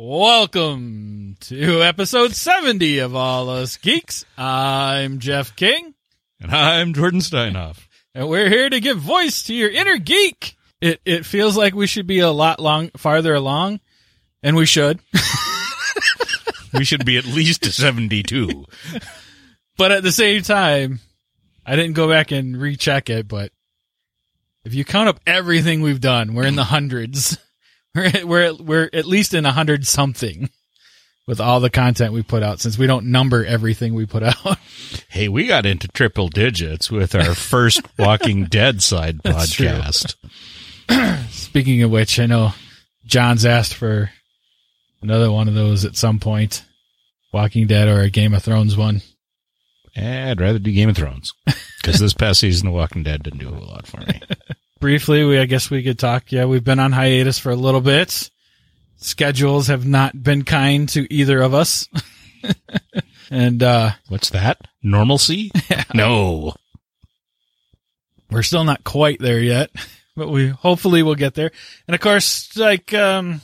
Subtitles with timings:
[0.00, 4.24] Welcome to episode 70 of All Us Geeks.
[4.38, 5.92] I'm Jeff King,
[6.40, 7.78] And I'm Jordan Steinhoff.
[8.14, 10.56] and we're here to give voice to your inner geek.
[10.80, 13.80] It it feels like we should be a lot long farther along,
[14.40, 15.00] and we should.
[16.72, 18.66] We should be at least a 72.
[19.76, 21.00] But at the same time,
[21.66, 23.50] I didn't go back and recheck it, but
[24.64, 27.36] if you count up everything we've done, we're in the hundreds.
[27.98, 30.50] We're at, we're at, we're at least in a hundred something
[31.26, 34.36] with all the content we put out since we don't number everything we put out.
[35.10, 40.14] Hey, we got into triple digits with our first Walking Dead side That's podcast.
[41.30, 42.52] Speaking of which, I know
[43.04, 44.10] John's asked for
[45.02, 46.64] another one of those at some point.
[47.32, 49.02] Walking Dead or a Game of Thrones one.
[49.96, 51.34] Eh, I'd rather do Game of Thrones
[51.82, 54.20] because this past season, The Walking Dead didn't do a whole lot for me.
[54.80, 56.30] Briefly, we I guess we could talk.
[56.30, 58.30] Yeah, we've been on hiatus for a little bit.
[58.96, 61.88] Schedules have not been kind to either of us.
[63.30, 64.58] and uh What's that?
[64.82, 65.50] Normalcy?
[65.94, 66.54] No.
[68.30, 69.70] we're still not quite there yet,
[70.16, 71.50] but we hopefully we'll get there.
[71.88, 73.40] And of course, like um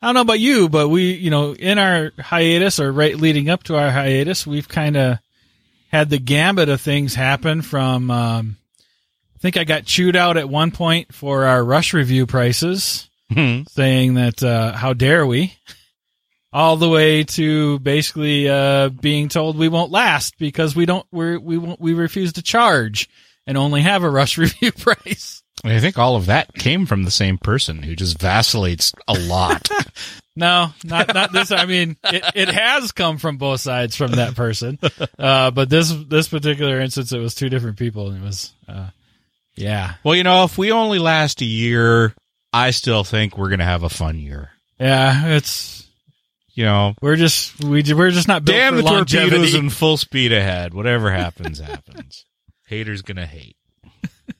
[0.00, 3.50] I don't know about you, but we, you know, in our hiatus or right leading
[3.50, 5.18] up to our hiatus, we've kind of
[5.90, 8.56] had the gambit of things happen from um
[9.38, 13.62] I think I got chewed out at one point for our rush review prices, Hmm.
[13.68, 15.54] saying that uh how dare we?
[16.52, 21.38] All the way to basically uh being told we won't last because we don't we're,
[21.38, 23.08] we won't we refuse to charge
[23.46, 25.42] and only have a rush review price.
[25.64, 29.68] I think all of that came from the same person who just vacillates a lot.
[30.36, 31.50] No, not not this.
[31.50, 34.78] I mean, it, it has come from both sides from that person,
[35.18, 38.86] uh, but this this particular instance, it was two different people, and it was, uh,
[39.60, 42.14] yeah, well, you know, if we only last a year,
[42.52, 44.50] I still think we're going to have a fun year.
[44.78, 45.26] yeah.
[45.26, 45.86] It's
[46.54, 49.58] You know, we're just we we're just not built damn for the torpedoes longevity.
[49.58, 50.74] in full speed ahead.
[50.74, 52.24] Whatever happens, happens.
[52.66, 53.56] Haters gonna hate.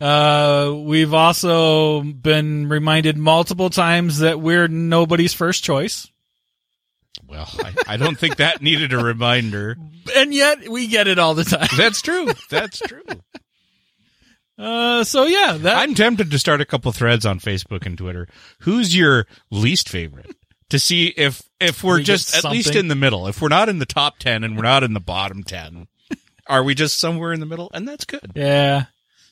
[0.00, 6.08] Uh, we've also been reminded multiple times that we're nobody's first choice,
[7.28, 9.76] Well, I, I don't think that needed a reminder.
[10.16, 11.68] and yet we get it all the time.
[11.76, 12.28] That's true.
[12.48, 13.02] That's true.
[14.60, 18.28] Uh, so yeah, that I'm tempted to start a couple threads on Facebook and Twitter.
[18.60, 20.36] Who's your least favorite?
[20.68, 23.26] To see if if we're We just at least in the middle.
[23.26, 25.88] If we're not in the top ten and we're not in the bottom ten,
[26.46, 27.70] are we just somewhere in the middle?
[27.72, 28.32] And that's good.
[28.34, 28.84] Yeah.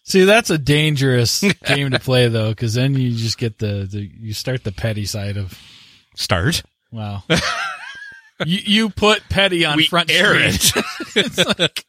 [0.03, 4.11] See, that's a dangerous game to play though, because then you just get the, the
[4.19, 5.57] you start the petty side of
[6.17, 6.63] Start.
[6.91, 7.23] wow.
[8.47, 10.85] you you put petty on We front air street.
[11.17, 11.85] it's like,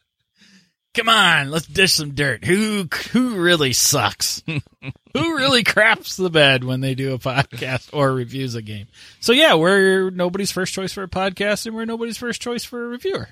[0.94, 2.44] come on, let's dish some dirt.
[2.44, 4.42] Who who really sucks?
[5.14, 8.86] who really craps the bed when they do a podcast or reviews a game?
[9.20, 12.84] So yeah, we're nobody's first choice for a podcast, and we're nobody's first choice for
[12.84, 13.28] a reviewer.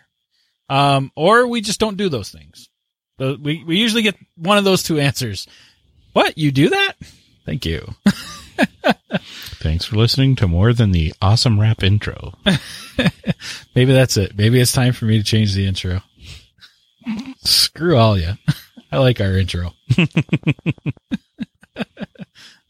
[0.70, 2.69] Um, or we just don't do those things.
[3.16, 5.46] But we we usually get one of those two answers.
[6.12, 6.94] What you do that?
[7.44, 7.94] Thank you.
[9.61, 12.34] Thanks for listening to more than the awesome rap intro.
[13.75, 14.37] Maybe that's it.
[14.37, 16.02] Maybe it's time for me to change the intro.
[17.38, 18.32] Screw all you.
[18.93, 19.72] I like our intro.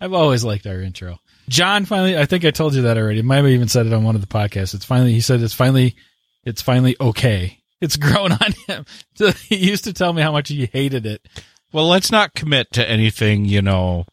[0.00, 1.18] I've always liked our intro.
[1.48, 3.22] John finally, I think I told you that already.
[3.22, 4.74] Might have even said it on one of the podcasts.
[4.74, 5.96] It's finally, he said it's finally,
[6.44, 7.58] it's finally okay.
[7.80, 8.84] It's grown on him.
[9.14, 11.26] So he used to tell me how much he hated it.
[11.72, 14.04] Well, let's not commit to anything, you know,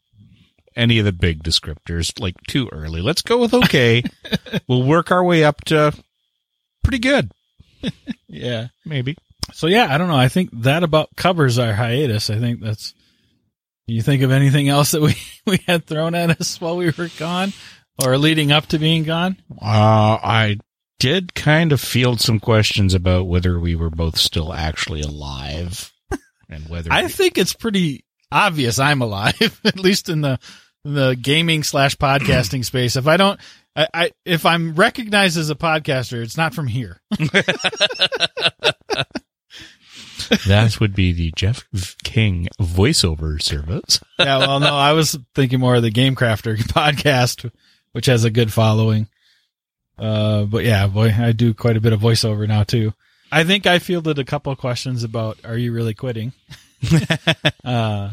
[0.76, 3.02] any of the big descriptors like too early.
[3.02, 4.04] Let's go with okay.
[4.68, 5.94] we'll work our way up to
[6.84, 7.32] pretty good,
[8.28, 8.68] Yeah.
[8.86, 9.18] maybe.
[9.54, 10.18] So yeah, I don't know.
[10.18, 12.30] I think that about covers our hiatus.
[12.30, 12.94] I think that's
[13.88, 15.16] you think of anything else that we,
[15.46, 17.54] we had thrown at us while we were gone
[18.04, 19.38] or leading up to being gone?
[19.52, 20.58] Uh, I
[21.00, 25.94] did kind of field some questions about whether we were both still actually alive
[26.50, 30.40] and whether I we- think it's pretty obvious I'm alive, at least in the
[30.84, 32.96] the gaming slash podcasting space.
[32.96, 33.40] If I don't,
[33.76, 37.02] I, I if I'm recognized as a podcaster, it's not from here.
[40.48, 41.66] that would be the Jeff
[42.04, 44.00] King voiceover service.
[44.20, 47.50] yeah, well, no, I was thinking more of the Game Crafter podcast,
[47.92, 49.08] which has a good following.
[49.98, 52.94] Uh, but yeah, boy, I do quite a bit of voiceover now too.
[53.32, 56.34] I think I fielded a couple questions about, are you really quitting?
[57.64, 58.12] uh,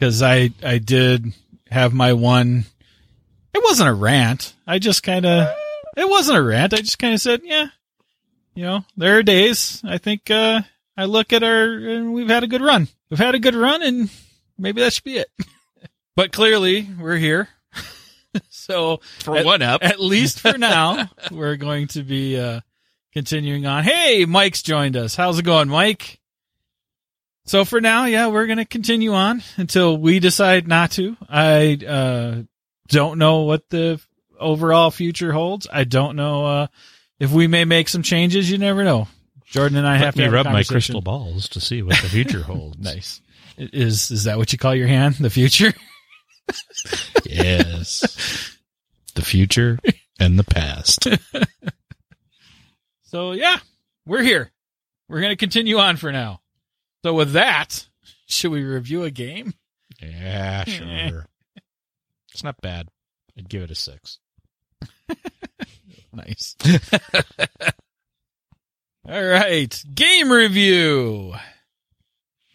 [0.00, 1.32] cause I, I did
[1.70, 2.64] have my one,
[3.54, 4.54] it wasn't a rant.
[4.66, 5.54] I just kind of,
[5.96, 6.74] it wasn't a rant.
[6.74, 7.68] I just kind of said, yeah,
[8.54, 10.62] you know, there are days I think, uh,
[10.96, 12.88] I look at our, and we've had a good run.
[13.10, 14.10] We've had a good run and
[14.58, 15.30] maybe that should be it.
[16.16, 17.48] but clearly we're here.
[18.50, 19.84] so For At- one up.
[19.84, 22.60] at least for now, we're going to be, uh,
[23.12, 23.82] continuing on.
[23.84, 25.14] Hey, Mike's joined us.
[25.16, 26.20] How's it going, Mike?
[27.46, 31.16] So for now, yeah, we're going to continue on until we decide not to.
[31.28, 32.42] I, uh,
[32.88, 34.00] don't know what the
[34.38, 35.66] overall future holds.
[35.72, 36.66] I don't know, uh,
[37.18, 38.50] if we may make some changes.
[38.50, 39.08] You never know.
[39.56, 41.96] Jordan and I have Let to have a rub my crystal balls to see what
[42.02, 42.78] the future holds.
[42.78, 43.22] Nice.
[43.56, 45.14] Is is that what you call your hand?
[45.16, 45.72] The future?
[47.24, 48.56] Yes.
[49.16, 49.80] the future
[50.20, 51.08] and the past.
[53.04, 53.58] So yeah,
[54.04, 54.50] we're here.
[55.08, 56.40] We're gonna continue on for now.
[57.04, 57.86] So with that,
[58.26, 59.54] should we review a game?
[60.02, 61.26] Yeah, sure.
[62.32, 62.88] it's not bad.
[63.38, 64.18] I'd give it a six.
[66.12, 66.56] Nice.
[69.08, 71.34] All right, game review.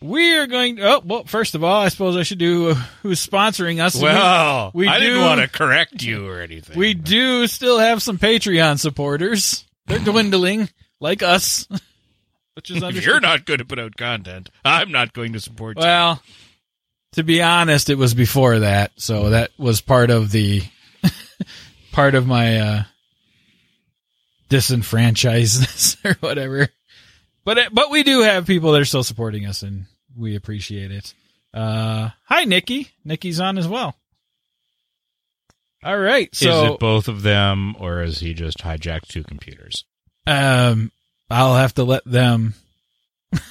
[0.02, 0.80] We are going.
[0.82, 3.96] Oh well, first of all, I suppose I should do uh, who's sponsoring us.
[3.96, 6.78] Well, we I do- didn't want to correct you or anything.
[6.78, 9.66] we do still have some Patreon supporters.
[9.86, 10.70] They're dwindling,
[11.00, 11.68] like us,
[12.56, 15.78] which is If you're not going to put out content, I'm not going to support
[15.78, 15.84] you.
[15.84, 16.22] Well,
[17.14, 20.64] to be honest, it was before that, so that was part of the
[21.92, 22.84] part of my uh
[24.52, 26.68] disenfranchisedness or whatever.
[27.44, 31.14] But but we do have people that are still supporting us, and we appreciate it.
[31.54, 32.90] Uh, hi, Nikki.
[33.04, 33.96] Nikki's on as well.
[35.84, 39.84] All right, so is it both of them, or is he just hijacked two computers?
[40.28, 40.92] Um,
[41.28, 42.54] I'll have to let them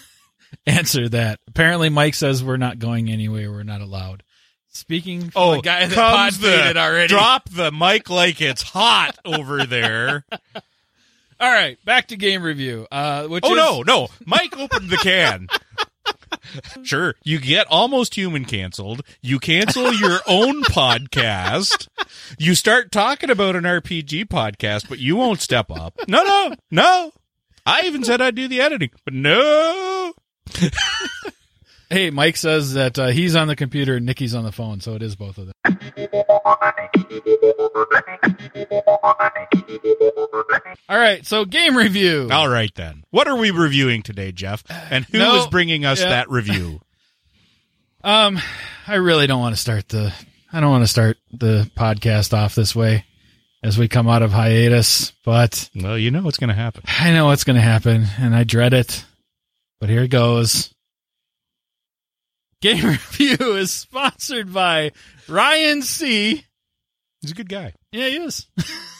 [0.66, 1.40] answer that.
[1.48, 3.50] Apparently, Mike says we're not going anywhere.
[3.50, 4.22] We're not allowed.
[4.68, 7.08] Speaking for the guy that Oh, comes the already.
[7.08, 10.24] drop the mic like it's hot over there.
[11.40, 12.86] All right, back to game review.
[12.92, 15.48] Uh, which oh is, no, no, Mike opened the can.
[16.82, 19.02] Sure, you get almost human canceled.
[19.20, 21.88] You cancel your own podcast.
[22.38, 25.94] You start talking about an RPG podcast, but you won't step up.
[26.08, 27.12] No, no, no.
[27.66, 30.12] I even said I'd do the editing, but no.
[31.90, 34.94] Hey, Mike says that uh, he's on the computer and Nikki's on the phone, so
[34.94, 35.78] it is both of them.
[40.88, 42.28] All right, so game review.
[42.30, 43.04] All right then.
[43.10, 44.62] What are we reviewing today, Jeff?
[44.68, 46.10] And who is No, bringing us yeah.
[46.10, 46.80] that review?
[48.02, 48.38] Um,
[48.86, 50.12] I really don't want to start the.
[50.52, 53.04] I don't want to start the podcast off this way
[53.62, 56.82] as we come out of hiatus, but Well, you know what's going to happen.
[56.86, 59.04] I know what's going to happen, and I dread it.
[59.80, 60.72] But here it goes.
[62.60, 64.92] Game review is sponsored by
[65.28, 66.44] Ryan C.
[67.20, 67.74] He's a good guy.
[67.92, 68.46] Yeah, he is.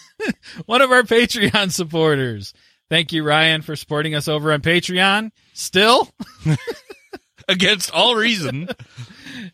[0.66, 2.52] One of our Patreon supporters.
[2.88, 5.30] Thank you, Ryan, for supporting us over on Patreon.
[5.54, 6.08] Still,
[7.48, 8.68] Against all reason.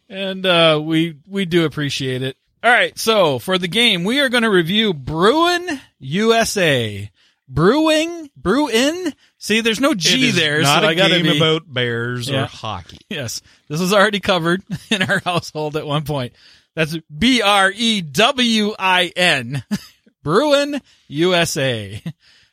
[0.08, 2.36] and uh, we we do appreciate it.
[2.62, 7.10] All right, so for the game, we are going to review Brewin' USA.
[7.48, 9.12] Brewing, Brewin'.
[9.38, 12.44] See, there's no G there, not so a I gotta game be, about bears Yeah.
[12.44, 12.98] or hockey.
[13.10, 16.32] Yes, this was already covered in our household at one point.
[16.74, 19.62] That's B R E W I N,
[20.24, 22.02] Brewin' USA,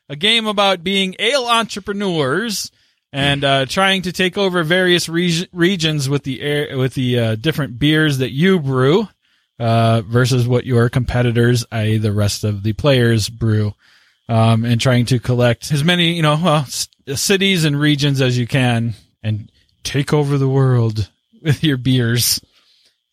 [0.08, 2.70] a game about being ale entrepreneurs
[3.12, 7.34] and uh, trying to take over various reg- regions with the air, with the uh,
[7.36, 9.08] different beers that you brew
[9.58, 13.74] uh, versus what your competitors, i.e., the rest of the players, brew.
[14.26, 18.38] Um, and trying to collect as many, you know, well, s- cities and regions as
[18.38, 19.52] you can and
[19.82, 21.10] take over the world
[21.42, 22.40] with your beers.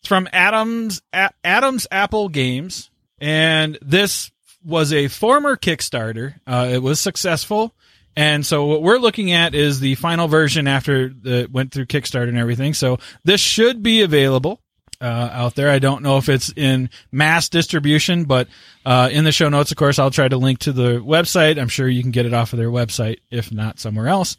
[0.00, 2.88] It's from Adams A- Adams Apple Games,
[3.18, 4.30] and this
[4.64, 6.36] was a former Kickstarter.
[6.46, 7.74] Uh, it was successful,
[8.16, 12.28] And so what we're looking at is the final version after the went through Kickstarter
[12.30, 12.72] and everything.
[12.72, 14.61] So this should be available
[15.02, 15.68] uh, out there.
[15.68, 18.48] I don't know if it's in mass distribution, but
[18.86, 21.60] uh, in the show notes, of course, I'll try to link to the website.
[21.60, 24.36] I'm sure you can get it off of their website, if not somewhere else.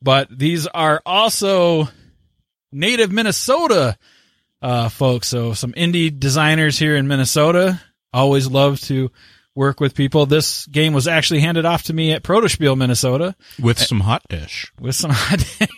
[0.00, 1.88] But these are also
[2.72, 3.98] native Minnesota
[4.62, 5.28] uh, folks.
[5.28, 7.80] So some indie designers here in Minnesota
[8.12, 9.10] always love to
[9.54, 10.26] work with people.
[10.26, 14.72] This game was actually handed off to me at Protospiel, Minnesota with some hot dish.
[14.80, 15.68] with some hot dish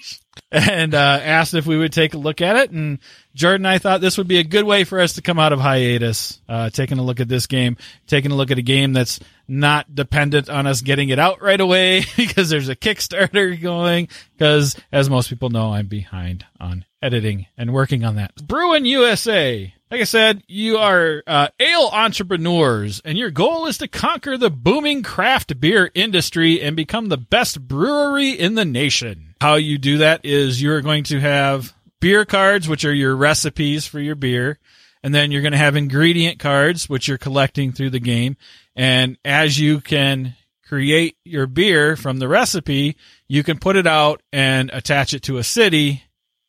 [0.50, 2.70] and uh, asked if we would take a look at it.
[2.70, 2.98] And
[3.34, 5.60] Jordan I thought this would be a good way for us to come out of
[5.60, 7.76] hiatus, uh, taking a look at this game,
[8.06, 11.60] taking a look at a game that's not dependent on us getting it out right
[11.60, 14.08] away because there's a Kickstarter going.
[14.32, 18.34] Because as most people know, I'm behind on editing and working on that.
[18.36, 19.74] Brewin' USA.
[19.90, 24.50] Like I said, you are uh, ale entrepreneurs, and your goal is to conquer the
[24.50, 29.34] booming craft beer industry and become the best brewery in the nation.
[29.40, 33.86] How you do that is you're going to have beer cards, which are your recipes
[33.86, 34.58] for your beer,
[35.02, 38.36] and then you're going to have ingredient cards, which you're collecting through the game.
[38.76, 44.20] And as you can create your beer from the recipe, you can put it out
[44.34, 46.02] and attach it to a city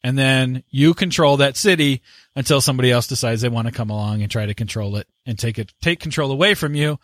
[0.04, 2.02] and then you control that city
[2.40, 5.38] until somebody else decides they want to come along and try to control it and
[5.38, 6.98] take it take control away from you,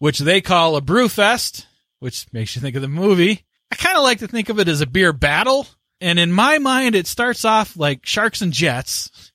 [0.00, 1.68] which they call a brew fest,
[2.00, 3.44] which makes you think of the movie.
[3.70, 5.68] I kind of like to think of it as a beer battle,
[6.00, 9.32] and in my mind, it starts off like Sharks and Jets,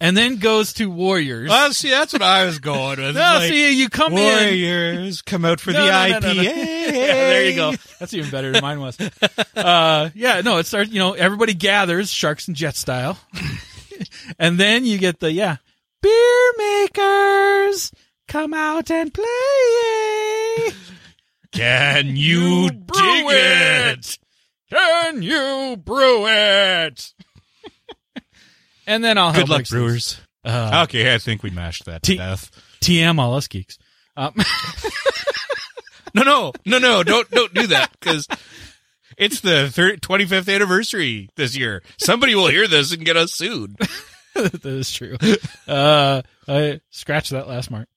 [0.00, 1.50] and then goes to Warriors.
[1.50, 3.14] Well, see, that's what I was going with.
[3.14, 4.18] no, Like, see, you come in.
[4.18, 6.40] Warriors come out for No, the no, no, no.
[6.40, 6.44] IPA.
[6.44, 7.74] yeah, there you go.
[8.00, 8.96] That's even better than mine was.
[9.54, 13.18] Uh, yeah, no, it starts, you know, everybody gathers, Sharks and Jet style.
[14.38, 15.56] and then you get the, yeah,
[16.02, 17.92] beer makers
[18.26, 19.24] come out and play.
[21.52, 24.18] Can you dig brew it?
[24.70, 27.14] Can you brew it?
[28.86, 30.20] and then I'll Good help luck, brewers.
[30.44, 32.50] Uh, Okay, I think we mashed that to T- death.
[32.80, 33.78] TM, all us geeks.
[34.16, 34.34] Um,
[36.14, 37.02] No, no, no, no!
[37.02, 38.26] Don't don't do that because
[39.18, 41.82] it's the thir 25th anniversary this year.
[41.98, 43.76] Somebody will hear this and get us sued.
[44.34, 45.16] that is true.
[45.66, 47.88] Uh, I scratched that last mark.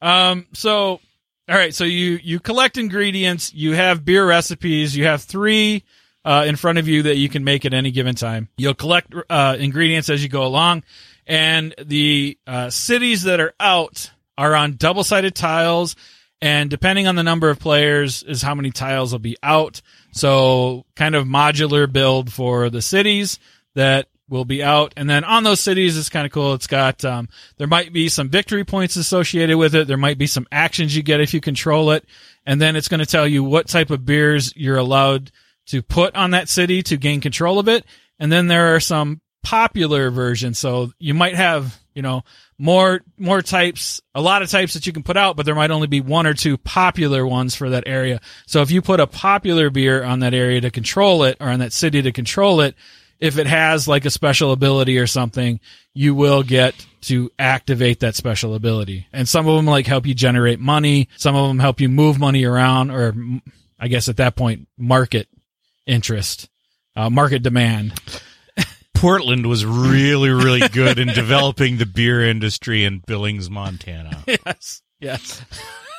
[0.00, 1.00] Um, so,
[1.48, 1.74] all right.
[1.74, 5.84] So you, you collect ingredients, you have beer recipes, you have three,
[6.24, 8.48] uh, in front of you that you can make at any given time.
[8.56, 10.84] You'll collect, uh, ingredients as you go along
[11.26, 15.96] and the, uh, cities that are out are on double sided tiles.
[16.42, 19.82] And depending on the number of players is how many tiles will be out.
[20.12, 23.38] So kind of modular build for the cities
[23.74, 24.94] that will be out.
[24.96, 26.54] And then on those cities, it's kind of cool.
[26.54, 27.28] It's got, um,
[27.58, 29.86] there might be some victory points associated with it.
[29.86, 32.04] There might be some actions you get if you control it.
[32.46, 35.30] And then it's going to tell you what type of beers you're allowed
[35.66, 37.84] to put on that city to gain control of it.
[38.18, 40.54] And then there are some popular version.
[40.54, 42.22] So you might have, you know,
[42.58, 45.70] more, more types, a lot of types that you can put out, but there might
[45.70, 48.20] only be one or two popular ones for that area.
[48.46, 51.60] So if you put a popular beer on that area to control it or on
[51.60, 52.74] that city to control it,
[53.18, 55.60] if it has like a special ability or something,
[55.94, 59.06] you will get to activate that special ability.
[59.12, 61.08] And some of them like help you generate money.
[61.16, 63.14] Some of them help you move money around or
[63.78, 65.28] I guess at that point, market
[65.86, 66.48] interest,
[66.94, 67.98] uh, market demand.
[69.00, 74.22] Portland was really, really good in developing the beer industry in Billings, Montana.
[74.26, 74.82] yes.
[75.00, 75.42] Yes.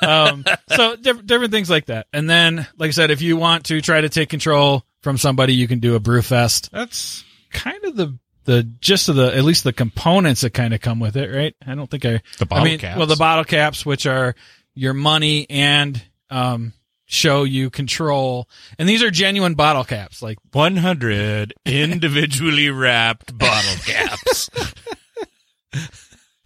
[0.06, 2.06] um, so diff- different things like that.
[2.12, 5.54] And then, like I said, if you want to try to take control from somebody,
[5.54, 6.70] you can do a brew fest.
[6.72, 10.80] That's kind of the, the gist of the, at least the components that kind of
[10.80, 11.54] come with it, right?
[11.66, 12.98] I don't think I, The bottle I mean, caps.
[12.98, 14.34] well, the bottle caps, which are
[14.74, 16.72] your money and, um,
[17.12, 18.48] show you control.
[18.78, 20.22] And these are genuine bottle caps.
[20.22, 24.48] Like, 100 individually wrapped bottle caps.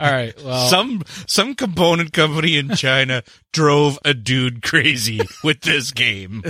[0.00, 5.92] all right, well, some some component company in China drove a dude crazy with this
[5.92, 6.42] game.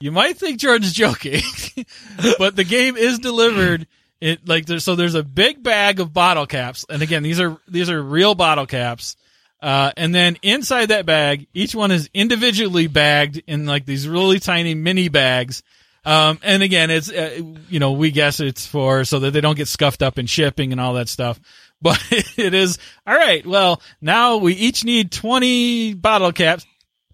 [0.00, 1.42] You might think Jordan's joking,
[2.38, 3.86] but the game is delivered.
[4.20, 7.58] It like there's so there's a big bag of bottle caps, and again these are
[7.68, 9.16] these are real bottle caps.
[9.60, 14.38] Uh, and then inside that bag, each one is individually bagged in like these really
[14.38, 15.62] tiny mini bags.
[16.04, 19.56] Um, and again, it's uh, you know we guess it's for so that they don't
[19.56, 21.40] get scuffed up in shipping and all that stuff.
[21.82, 22.02] But
[22.38, 23.44] it is all right.
[23.46, 26.64] Well, now we each need twenty bottle caps.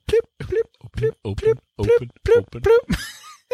[0.07, 2.97] Plip, plip, plip, Open, plip, open, open.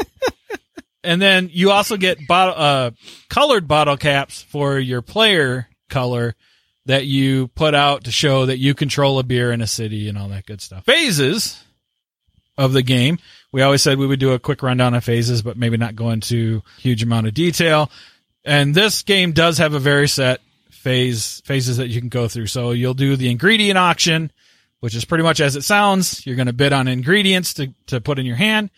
[1.04, 2.90] and then you also get bottle, uh,
[3.30, 6.34] colored bottle caps for your player color
[6.88, 10.16] that you put out to show that you control a beer in a city and
[10.16, 10.86] all that good stuff.
[10.86, 11.62] Phases
[12.56, 13.18] of the game,
[13.52, 16.10] We always said we would do a quick rundown of phases, but maybe not go
[16.10, 17.90] into huge amount of detail.
[18.44, 20.40] And this game does have a very set
[20.70, 22.46] phase phases that you can go through.
[22.46, 24.32] So you'll do the ingredient auction,
[24.80, 26.26] which is pretty much as it sounds.
[26.26, 28.70] You're going to bid on ingredients to, to put in your hand,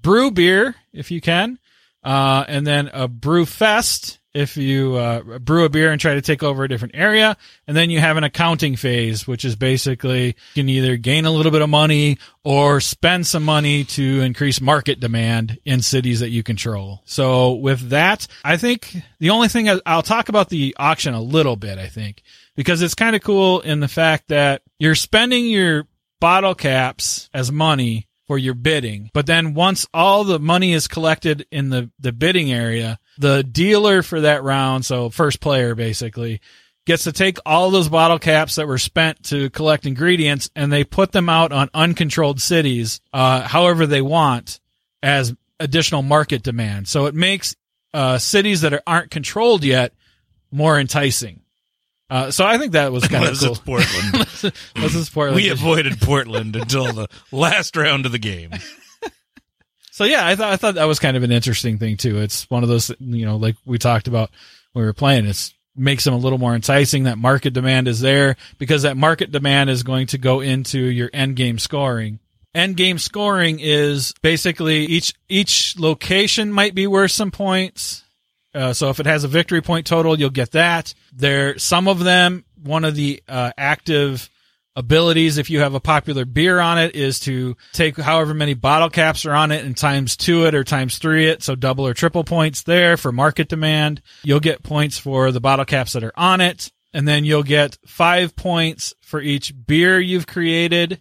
[0.00, 1.58] brew beer if you can,
[2.04, 6.20] uh, and then a brew fest if you uh, brew a beer and try to
[6.20, 7.36] take over a different area.
[7.66, 11.30] And then you have an accounting phase, which is basically you can either gain a
[11.30, 16.30] little bit of money or spend some money to increase market demand in cities that
[16.30, 17.00] you control.
[17.04, 21.56] So with that, I think the only thing I'll talk about the auction a little
[21.56, 22.22] bit, I think,
[22.56, 25.86] because it's kind of cool in the fact that you're spending your
[26.20, 29.10] bottle caps as money for your bidding.
[29.12, 34.02] But then once all the money is collected in the, the bidding area, the dealer
[34.02, 36.40] for that round, so first player basically,
[36.86, 40.84] gets to take all those bottle caps that were spent to collect ingredients and they
[40.84, 44.60] put them out on uncontrolled cities, uh, however they want
[45.02, 46.88] as additional market demand.
[46.88, 47.54] So it makes,
[47.92, 49.94] uh, cities that are, aren't controlled yet
[50.50, 51.43] more enticing.
[52.10, 53.56] Uh, so I think that was kind of cool.
[53.56, 54.26] Portland.
[54.74, 55.36] This is Portland.
[55.36, 58.50] we avoided Portland until the last round of the game.
[59.94, 62.18] So yeah, I thought I thought that was kind of an interesting thing too.
[62.18, 64.28] It's one of those you know, like we talked about
[64.72, 65.24] when we were playing.
[65.24, 67.04] It's makes them a little more enticing.
[67.04, 71.10] That market demand is there because that market demand is going to go into your
[71.12, 72.18] end game scoring.
[72.56, 78.03] End game scoring is basically each each location might be worth some points.
[78.54, 80.94] Uh, so if it has a victory point total, you'll get that.
[81.12, 84.30] There, some of them, one of the uh, active
[84.76, 88.90] abilities, if you have a popular beer on it, is to take however many bottle
[88.90, 91.42] caps are on it and times two it or times three it.
[91.42, 94.02] So double or triple points there for market demand.
[94.22, 96.72] You'll get points for the bottle caps that are on it.
[96.92, 101.00] And then you'll get five points for each beer you've created.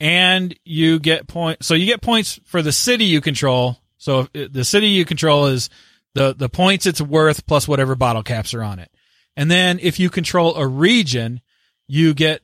[0.00, 1.66] And you get points.
[1.66, 3.78] So you get points for the city you control.
[3.96, 5.70] So if the city you control is
[6.14, 8.90] the, the points it's worth plus whatever bottle caps are on it.
[9.36, 11.40] And then if you control a region,
[11.86, 12.40] you get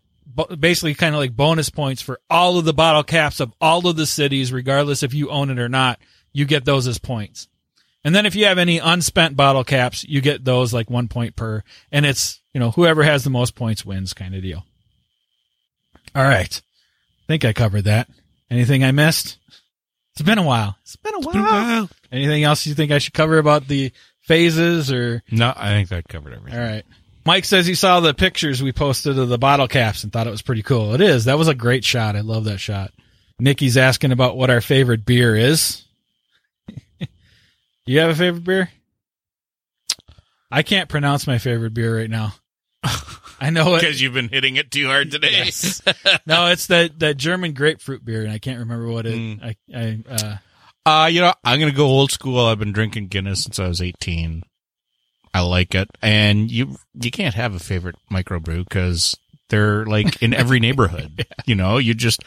[0.58, 3.96] basically kind of like bonus points for all of the bottle caps of all of
[3.96, 5.98] the cities, regardless if you own it or not.
[6.32, 7.48] You get those as points.
[8.04, 11.36] And then if you have any unspent bottle caps, you get those like one point
[11.36, 11.62] per.
[11.92, 14.64] And it's, you know, whoever has the most points wins kind of deal.
[16.14, 16.60] All right.
[16.60, 18.08] I think I covered that.
[18.50, 19.38] Anything I missed?
[20.20, 20.76] It's been a while.
[20.82, 21.88] It's been a while.
[22.12, 25.22] Anything else you think I should cover about the phases or?
[25.30, 26.60] No, I think that covered everything.
[26.60, 26.84] All right.
[27.24, 30.30] Mike says he saw the pictures we posted of the bottle caps and thought it
[30.30, 30.92] was pretty cool.
[30.92, 31.24] It is.
[31.24, 32.16] That was a great shot.
[32.16, 32.92] I love that shot.
[33.38, 35.86] Nikki's asking about what our favorite beer is.
[37.86, 38.70] you have a favorite beer?
[40.50, 42.34] I can't pronounce my favorite beer right now.
[43.40, 43.80] I know it.
[43.80, 45.30] Because you've been hitting it too hard today.
[45.32, 45.80] Yes.
[46.26, 49.14] no, it's that that German grapefruit beer, and I can't remember what it.
[49.14, 49.42] Mm.
[49.42, 50.36] I, I uh,
[50.84, 52.44] Uh, you know, I'm gonna go old school.
[52.46, 54.42] I've been drinking Guinness since I was 18.
[55.32, 59.16] I like it, and you you can't have a favorite microbrew because
[59.48, 61.24] they're like in every neighborhood.
[61.46, 62.20] You know, you just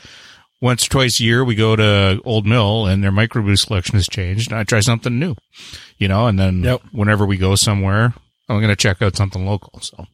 [0.62, 4.08] once or twice a year we go to Old Mill and their microbrew selection has
[4.08, 5.36] changed, and I try something new.
[5.98, 6.82] You know, and then Yep.
[6.92, 8.14] whenever we go somewhere,
[8.50, 9.80] I'm gonna check out something local.
[9.82, 10.06] So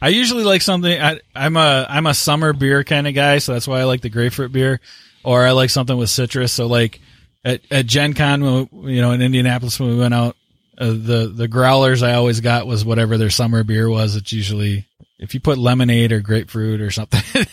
[0.00, 1.00] I usually like something.
[1.00, 4.00] I, I'm a I'm a summer beer kind of guy, so that's why I like
[4.00, 4.80] the grapefruit beer,
[5.24, 6.52] or I like something with citrus.
[6.52, 7.00] So like
[7.44, 10.36] at at Gen Con, we, you know, in Indianapolis when we went out,
[10.78, 14.16] uh, the the growlers I always got was whatever their summer beer was.
[14.16, 14.86] It's usually
[15.18, 17.22] if you put lemonade or grapefruit or something,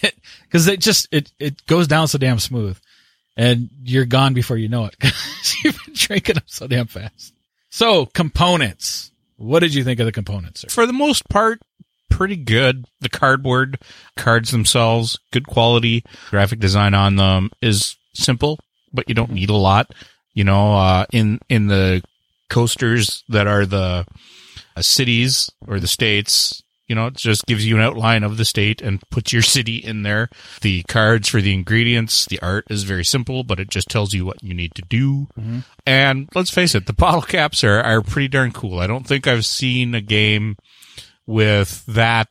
[0.43, 2.77] because it just it it goes down so damn smooth,
[3.35, 4.97] and you're gone before you know it.
[4.99, 7.33] 'cause You've been drinking them so damn fast.
[7.69, 9.11] So components.
[9.37, 10.61] What did you think of the components?
[10.61, 10.69] Sir?
[10.69, 11.61] for the most part,
[12.09, 12.85] pretty good.
[13.01, 13.79] The cardboard
[14.15, 16.03] cards themselves, good quality.
[16.29, 18.59] Graphic design on them is simple,
[18.93, 19.93] but you don't need a lot.
[20.33, 22.03] You know, uh, in, in the
[22.49, 24.05] coasters that are the
[24.75, 28.45] uh, cities or the states, you know, it just gives you an outline of the
[28.45, 30.29] state and puts your city in there.
[30.61, 34.25] The cards for the ingredients, the art is very simple, but it just tells you
[34.25, 35.27] what you need to do.
[35.85, 38.79] And let's face it, the bottle caps are, are pretty darn cool.
[38.79, 40.55] I don't think I've seen a game
[41.27, 42.29] with that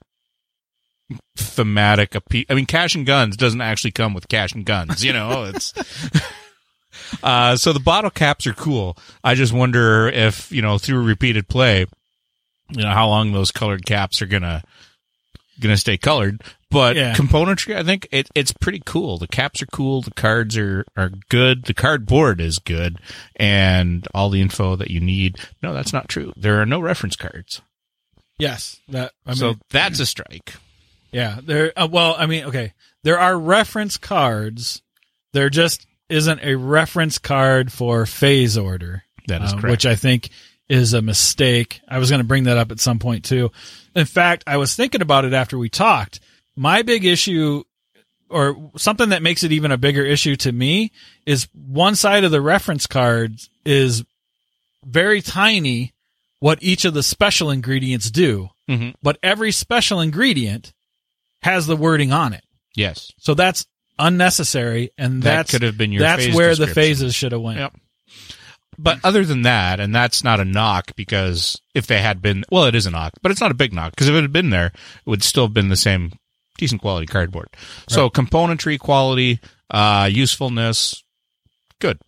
[1.37, 2.45] thematic appeal.
[2.51, 5.73] I mean, Cash and Guns doesn't actually come with Cash and Guns, you know, it's,
[7.23, 8.97] uh, so the bottle caps are cool.
[9.23, 11.87] I just wonder if, you know, through repeated play,
[12.71, 14.63] you know, how long those colored caps are gonna,
[15.61, 16.43] gonna stay colored.
[16.71, 17.15] But Yeah.
[17.15, 19.19] componentry, I think it, it's pretty cool.
[19.19, 20.03] The caps are cool.
[20.03, 21.65] The cards are, are good.
[21.67, 22.99] The cardboard is good
[23.37, 25.39] and all the info that you need.
[25.63, 26.33] No, that's not true.
[26.37, 27.63] There are no reference cards.
[28.39, 30.55] Yes, that I mean, so that's a strike.
[31.11, 31.73] Yeah, there.
[31.77, 34.83] Uh, well, I mean, okay, there are reference cards.
[35.33, 39.05] They're just isn't a reference card for phase order.
[39.29, 39.71] That is uh, correct.
[39.71, 40.29] Which I think
[40.69, 41.81] is a mistake.
[41.89, 43.51] I was going to bring that up at some point too.
[43.95, 46.21] In fact, I was thinking about it after we talked.
[46.57, 47.65] My big issue
[48.29, 50.91] or something that makes it even a bigger issue to me
[51.25, 54.05] is one side of the reference cards is
[54.85, 55.93] very tiny
[56.39, 58.95] what each of the special ingredients do, Mhm.
[59.03, 60.73] but every special ingredient
[61.43, 62.45] has the wording on it.
[62.75, 63.11] Yes.
[63.19, 63.67] So that's
[63.99, 67.59] unnecessary and That could have been your that's where the phases should have went.
[67.59, 67.77] Yep.
[68.79, 72.65] But other than that, and that's not a knock because if they had been, well,
[72.67, 74.51] it is a knock, but it's not a big knock because if it had been
[74.51, 76.13] there, it would still have been the same
[76.59, 77.49] decent quality cardboard.
[77.89, 81.03] So componentry quality, uh, usefulness,
[81.81, 81.99] good.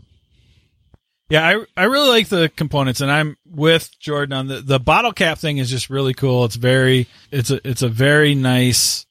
[1.30, 5.12] Yeah, I I really like the components, and I'm with Jordan on the the bottle
[5.12, 6.44] cap thing is just really cool.
[6.46, 9.04] It's very it's a it's a very nice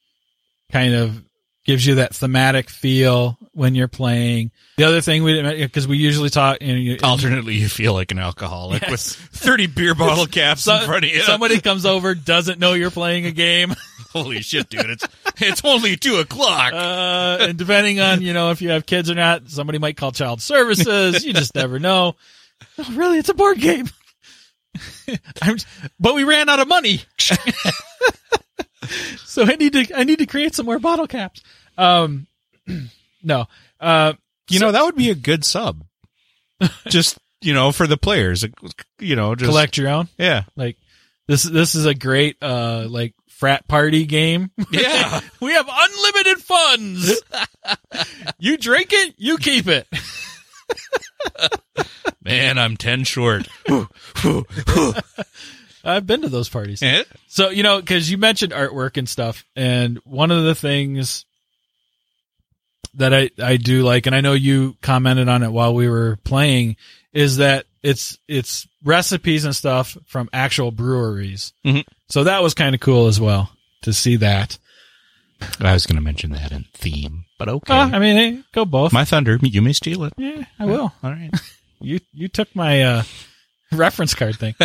[0.72, 1.22] kind of
[1.64, 4.50] gives you that thematic feel when you're playing.
[4.78, 8.18] The other thing we because we usually talk and you, Alternately, you feel like an
[8.18, 8.90] alcoholic Yes.
[8.90, 9.02] with
[9.34, 11.20] 30 beer bottle caps so- in front of you.
[11.22, 13.74] somebody comes over doesn't know you're playing a game,
[14.12, 14.88] Holy shit, dude.
[14.90, 15.06] It's,
[15.46, 16.72] it's only two o'clock.
[16.72, 20.12] uh, and depending on you know if you have kids or not, somebody might call
[20.12, 21.24] child services.
[21.24, 22.16] You just never know.
[22.78, 23.88] Oh, really, it's a board game.
[25.42, 25.56] I'm,
[25.98, 27.02] but we ran out of money.
[29.24, 31.42] so I need to I need to create some more bottle caps.
[31.76, 32.26] Um,
[33.22, 33.46] no,
[33.80, 34.14] uh,
[34.48, 35.84] you know, that would be a good sub.
[36.88, 38.44] Just, you know, for the players,
[38.98, 40.08] you know, just collect your own.
[40.18, 40.42] Yeah.
[40.56, 40.76] Like
[41.28, 44.50] this this is a great uh like frat party game.
[44.72, 45.20] Yeah.
[45.40, 47.22] we have unlimited funds.
[48.38, 49.86] you drink it, you keep it.
[52.20, 53.46] Man, I'm 10 short.
[55.84, 56.82] I've been to those parties.
[56.82, 57.04] Eh?
[57.28, 59.44] So, you know, cause you mentioned artwork and stuff.
[59.54, 61.24] And one of the things
[62.94, 66.18] that I, I do like, and I know you commented on it while we were
[66.24, 66.76] playing
[67.12, 71.52] is that it's, it's recipes and stuff from actual breweries.
[71.64, 71.84] Mhm.
[72.08, 73.50] So that was kind of cool as well
[73.82, 74.58] to see that.
[75.60, 77.72] I was going to mention that in theme, but okay.
[77.72, 78.92] Uh, I mean, hey, go both.
[78.92, 80.12] My thunder, you may steal it.
[80.16, 80.92] yeah, I will.
[81.02, 81.30] All right.
[81.80, 83.02] You you took my uh,
[83.72, 84.56] reference card thing.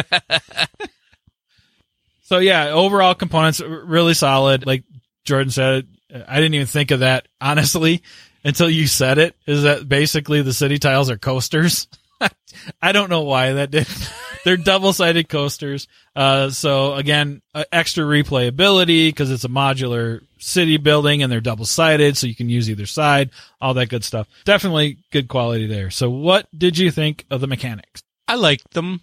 [2.24, 4.66] so yeah, overall components are really solid.
[4.66, 4.84] Like
[5.26, 5.88] Jordan said,
[6.28, 8.02] I didn't even think of that honestly
[8.44, 9.36] until you said it.
[9.46, 11.88] Is that basically the city tiles are coasters?
[12.82, 13.88] I don't know why that did.
[14.44, 15.88] They're double sided coasters.
[16.16, 21.64] Uh, so again, uh, extra replayability because it's a modular city building and they're double
[21.64, 23.30] sided, so you can use either side.
[23.62, 24.28] All that good stuff.
[24.44, 25.90] Definitely good quality there.
[25.90, 28.04] So, what did you think of the mechanics?
[28.28, 29.02] I like them.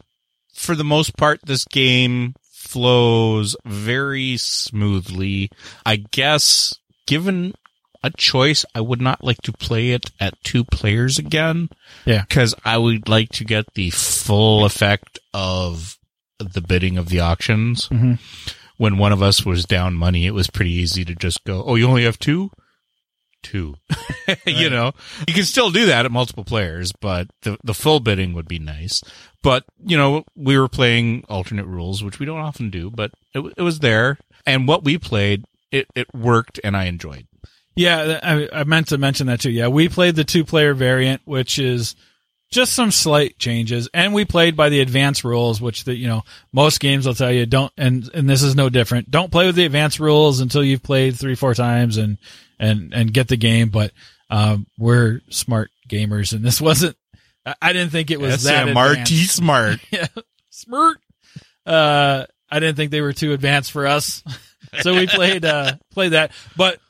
[0.52, 5.50] For the most part, this game flows very smoothly.
[5.86, 7.54] I guess given
[8.02, 11.68] a choice, I would not like to play it at two players again.
[12.06, 12.24] Yeah.
[12.30, 15.98] Cause I would like to get the full effect of
[16.38, 17.88] the bidding of the auctions.
[17.88, 18.18] Mhm.
[18.78, 21.74] When one of us was down money, it was pretty easy to just go, Oh,
[21.74, 22.50] you only have two?
[23.42, 23.76] Two.
[24.46, 24.92] you know,
[25.26, 28.58] you can still do that at multiple players, but the, the full bidding would be
[28.58, 29.02] nice.
[29.42, 33.40] But, you know, we were playing alternate rules, which we don't often do, but it,
[33.56, 34.18] it was there.
[34.46, 37.26] And what we played, it, it worked and I enjoyed.
[37.80, 39.50] Yeah, I, I meant to mention that too.
[39.50, 41.96] Yeah, we played the two player variant, which is
[42.50, 46.22] just some slight changes, and we played by the advanced rules, which the you know
[46.52, 49.10] most games will tell you don't, and and this is no different.
[49.10, 52.18] Don't play with the advanced rules until you've played three four times and
[52.58, 53.70] and and get the game.
[53.70, 53.92] But
[54.28, 56.96] um, we're smart gamers, and this wasn't.
[57.62, 59.34] I- didn't think it was that SMRT advanced.
[59.34, 59.80] smart.
[59.90, 60.06] yeah,
[60.50, 60.98] smart.
[61.64, 64.22] Uh, I didn't think they were too advanced for us,
[64.80, 66.32] so we played uh played that.
[66.56, 66.80] But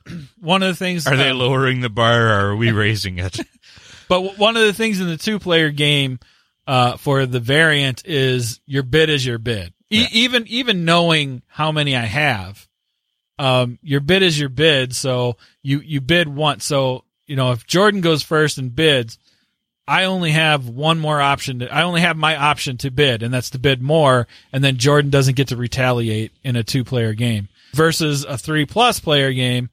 [0.40, 3.38] one of the things Are they uh, lowering the bar or are we raising it?
[4.08, 6.18] but one of the things in the two player game
[6.66, 9.72] uh, for the variant is your bid is your bid.
[9.90, 10.06] E- Yeah.
[10.12, 12.68] Even even knowing how many I have,
[13.38, 14.94] um, your bid is your bid.
[14.94, 16.64] So you you bid once.
[16.64, 19.18] So you know if Jordan goes first and bids,
[19.88, 21.60] I only have one more option.
[21.60, 24.28] To, I only have my option to bid, and that's to bid more.
[24.52, 28.66] And then Jordan doesn't get to retaliate in a two player game versus a three
[28.66, 29.70] plus player game.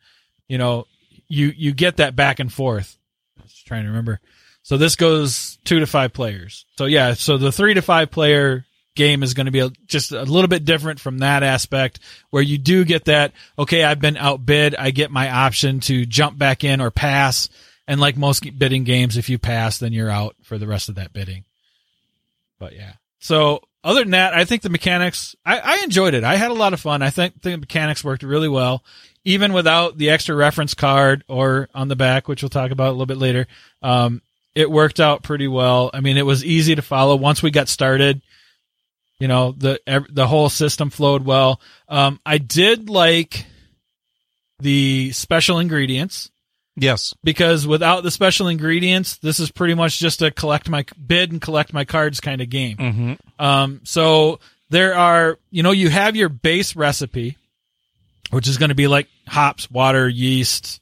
[0.48, 0.88] You know,
[1.28, 2.98] you you get that back and forth.
[3.42, 4.20] Was trying to remember.
[4.64, 6.66] So this goes two to five players.
[6.78, 8.66] So yeah, so the three to five player
[8.98, 12.44] game is going to be a, just a little bit different from that aspect where
[12.44, 14.76] you do get that, okay, I've been outbid.
[14.76, 17.48] I get my option to jump back in or pass.
[17.88, 20.96] And like most bidding games, if you pass, then you're out for the rest of
[20.96, 21.46] that bidding.
[22.60, 22.94] But yeah.
[23.20, 26.24] So other than that, I think the mechanics, I, I enjoyed it.
[26.24, 27.02] I had a lot of fun.
[27.02, 28.84] I think the mechanics worked really well,
[29.24, 32.92] even without the extra reference card or on the back, which we'll talk about a
[32.92, 33.48] little bit later.
[33.82, 34.22] Um,
[34.56, 35.92] it worked out pretty well.
[35.94, 38.22] I mean, it was easy to follow once we got started.
[39.20, 41.60] You know, the the whole system flowed well.
[41.88, 43.46] Um, I did like
[44.60, 46.30] the special ingredients
[46.78, 47.14] Yes.
[47.24, 51.42] because without the special ingredients, this is pretty much just a collect my bid and
[51.42, 52.78] collect my cards kind of game.
[52.78, 53.14] Mm-hmm.
[53.44, 57.36] Um, so there are, you know, you have your base recipe,
[58.32, 60.80] which is going to be like hops, water, yeast,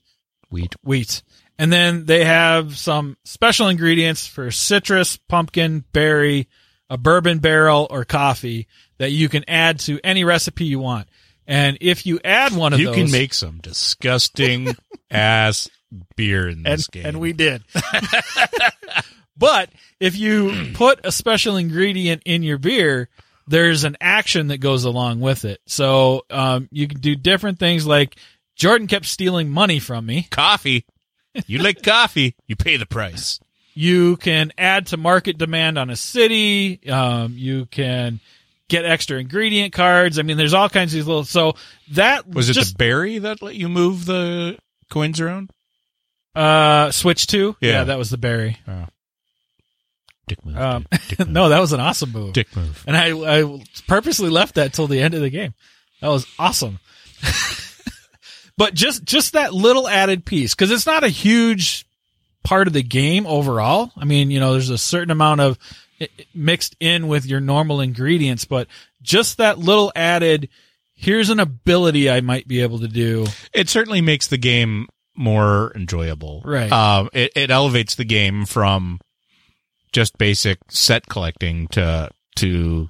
[0.50, 0.76] Wheat.
[0.84, 1.22] wheat.
[1.58, 6.50] And then they have some special ingredients for citrus, pumpkin, berry,
[6.90, 11.08] a bourbon barrel, or coffee that you can add to any recipe you want.
[11.48, 14.76] And if you add one of You those, you can make some disgusting
[15.12, 15.70] ass
[16.16, 17.06] beer in and, this game.
[17.06, 17.64] and we did.
[19.38, 23.10] but if you put a special ingredient in your beer,
[23.48, 25.62] there's an action that goes along with it.
[25.68, 27.86] So um, you can do different things.
[27.86, 28.16] Like
[28.56, 30.28] Jordan kept stealing money from me.
[30.32, 30.86] coffee.
[31.48, 33.42] You like coffee, you pay the price.
[33.74, 36.80] You can add to market demand on a city.
[36.88, 38.22] Um, you can
[38.70, 40.18] get extra ingredient cards.
[40.18, 41.26] I mean, there's all kinds of these little.
[41.26, 41.56] So
[41.92, 44.58] that Was it just the berry that let you move the
[44.90, 45.52] coins around?
[46.36, 47.56] Uh, switch to?
[47.62, 47.86] Yeah.
[47.86, 48.58] that was the berry.
[50.28, 50.58] Dick move.
[50.58, 51.02] Um, dude.
[51.08, 51.30] Dick move.
[51.34, 52.34] no, that was an awesome move.
[52.34, 52.84] Dick move.
[52.88, 55.54] And I, I purposely left that till the end of the game.
[56.02, 56.80] That was awesome.
[58.58, 61.86] but just, just that little added piece, cause it's not a huge
[62.44, 63.92] part of the game overall.
[63.98, 65.58] I mean, you know, there's a certain amount of
[66.02, 68.68] i- i- mixed in with your normal ingredients, but
[69.02, 70.50] just that little added,
[70.96, 73.26] here's an ability I might be able to do.
[73.54, 76.42] It certainly makes the game more enjoyable.
[76.46, 76.72] Right.
[76.72, 79.00] Um, it, it elevates the game from
[79.92, 82.90] just basic set collecting to to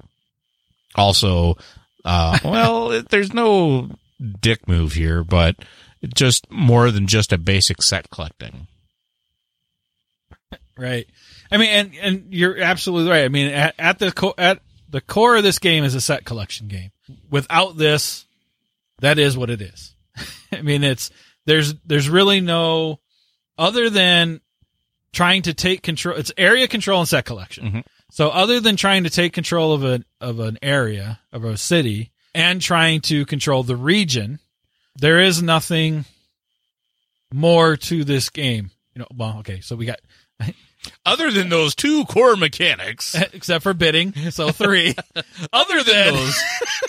[0.96, 1.56] also
[2.04, 3.88] uh well there's no
[4.40, 5.54] dick move here but
[6.16, 8.66] just more than just a basic set collecting
[10.76, 11.06] Right.
[11.50, 13.24] I mean, and, and you're absolutely right.
[13.24, 16.24] I mean, at, at the co- at the core of this game is a set
[16.24, 16.90] collection game.
[17.30, 18.26] Without this,
[19.00, 19.94] that is what it is.
[20.52, 21.10] I mean, it's
[21.46, 23.00] there's there's really no
[23.56, 24.40] other than
[25.12, 26.16] trying to take control.
[26.16, 27.70] It's area control and set collection.
[27.72, 27.84] Mhm.
[28.10, 32.12] So, other than trying to take control of an of an area of a city
[32.34, 34.38] and trying to control the region,
[34.94, 36.04] there is nothing
[37.32, 38.70] more to this game.
[38.94, 40.00] You know, well, okay, so we got
[41.04, 44.12] other than those two core mechanics except for bidding.
[44.30, 44.94] So three.
[45.52, 46.38] other than those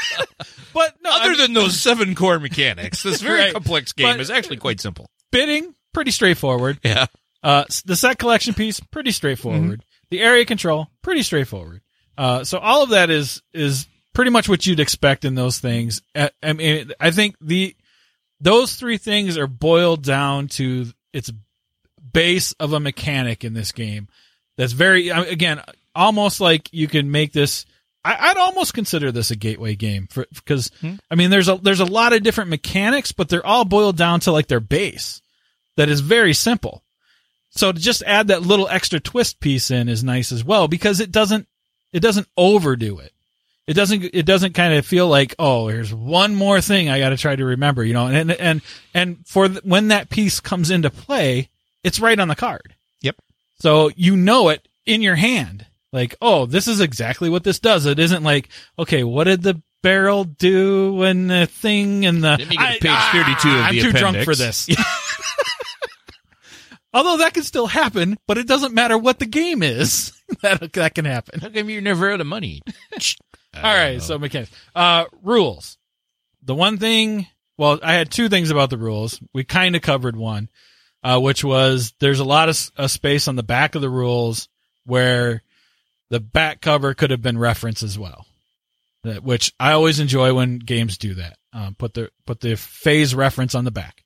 [0.74, 3.54] but no, other I'm- than those seven core mechanics this very Right.
[3.54, 6.80] complex game But- is actually quite simple bidding pretty straightforward.
[6.84, 7.06] yeah
[7.44, 9.84] Uh, the set collection piece pretty straightforward.
[10.10, 11.82] The area control pretty straightforward.
[12.18, 16.02] Uh, so all of that is is pretty much what you'd expect in those things.
[16.16, 17.76] Uh, I mean, I think the
[18.40, 21.32] those three things are boiled down to its
[22.18, 24.08] base of a mechanic in this game.
[24.58, 25.62] That's very again
[25.94, 27.66] almost like you can make this.
[28.04, 30.96] I, I'd almost consider this a gateway game for because hmm.
[31.12, 34.22] I mean there's a there's a lot of different mechanics, but they're all boiled down
[34.22, 35.22] to like their base
[35.76, 36.84] that is very simple.
[37.52, 41.00] So to just add that little extra twist piece in is nice as well because
[41.00, 41.48] it doesn't
[41.94, 43.14] it doesn't overdo it.
[43.68, 47.10] It doesn't it doesn't kind of feel like oh here's one more thing I got
[47.10, 48.62] to try to remember you know and and
[48.96, 51.50] and for when that piece comes into play
[51.88, 52.76] it's right on the card.
[53.02, 53.16] Yep.
[53.60, 57.86] So you know it in your hand like oh this is exactly what this does.
[57.86, 62.48] It isn't like okay what did the barrel do when the thing and the Let
[62.48, 64.68] me get I- page 32 of the I'm the too drunk for this.
[66.94, 70.14] Although that can still happen, but it doesn't matter what the game is.
[70.42, 71.40] that that can happen.
[71.40, 72.62] how come you're never out of money
[73.56, 74.52] All right, so mechanics.
[74.76, 75.78] Uh rules.
[76.44, 79.20] The one thing, well, I had two things about the rules.
[79.34, 80.50] We kind of covered one,
[81.04, 84.48] uh which was there's a lot of uh, space on the back of the rules
[84.86, 85.44] where
[86.10, 88.26] the back cover could have been referenced as well.
[89.04, 91.38] That- Which I always enjoy when games do that.
[91.54, 94.04] Um, put the put the phase reference on the back.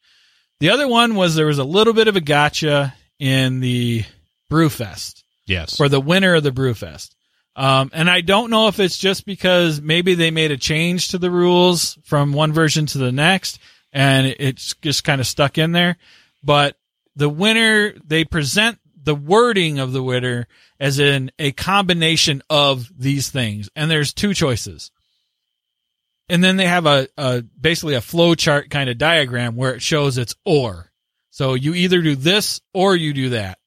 [0.59, 4.03] The other one was there was a little bit of a gotcha in the
[4.51, 7.15] Brewfest yes for the winner of the Brewfest.
[7.55, 11.17] Um, and I don't know if it's just because maybe they made a change to
[11.17, 13.59] the rules from one version to the next
[13.91, 15.97] and it's just kind of stuck in there.
[16.43, 16.77] But
[17.15, 20.47] the winner, they present the wording of the winner
[20.79, 23.69] as in a combination of these things.
[23.75, 24.91] And there's two choices.
[26.29, 29.81] And then they have a, a basically a flow chart kind of diagram where it
[29.81, 30.91] shows it's or.
[31.29, 33.57] So you either do this or you do that.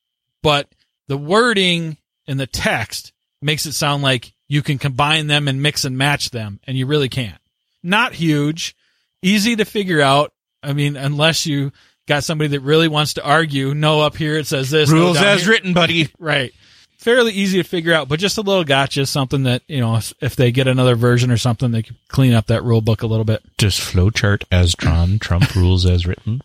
[0.42, 0.68] But
[1.08, 5.84] the wording in the text makes it sound like you can combine them and mix
[5.84, 7.40] and match them, and you really can't.
[7.82, 8.74] Not huge,
[9.22, 10.32] easy to figure out.
[10.62, 11.72] I mean, unless you
[12.06, 14.90] got somebody that really wants to argue, no, up here it says this.
[14.90, 16.08] no, Rules down as here- written, buddy.
[16.18, 16.52] Right.
[16.98, 20.14] Fairly easy to figure out, but just a little gotcha, something that, you know, if,
[20.22, 23.06] if they get another version or something, they could clean up that rule book a
[23.06, 23.42] little bit.
[23.58, 26.40] Just flowchart as drawn, Trump rules as written.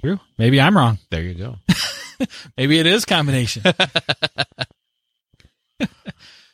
[0.00, 0.20] True.
[0.38, 0.98] Maybe I'm wrong.
[1.10, 1.56] There you go.
[2.56, 3.62] Maybe it is combination.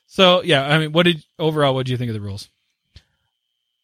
[0.06, 1.74] so yeah, I mean, what did overall?
[1.74, 2.48] What do you think of the rules?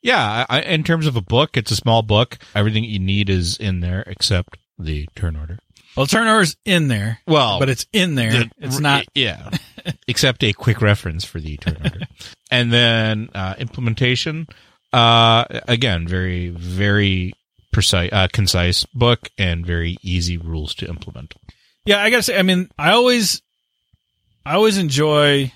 [0.07, 2.39] Yeah, I, in terms of a book, it's a small book.
[2.55, 5.59] Everything you need is in there except the turn order.
[5.97, 8.31] Well, turnover's in there, Well, but it's in there.
[8.31, 9.05] the- it's not.
[9.15, 9.51] Yeah,
[10.09, 12.01] except a quick reference for the turn order,
[12.53, 14.47] and then uh, implementation.
[14.93, 17.33] Uh, again, very very
[17.73, 21.35] precise, uh, concise book, and very easy rules to implement.
[21.85, 23.43] Yeah, I gotta say, I mean, I always,
[24.45, 25.51] I always enjoy,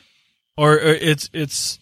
[0.57, 1.79] or, or it's it's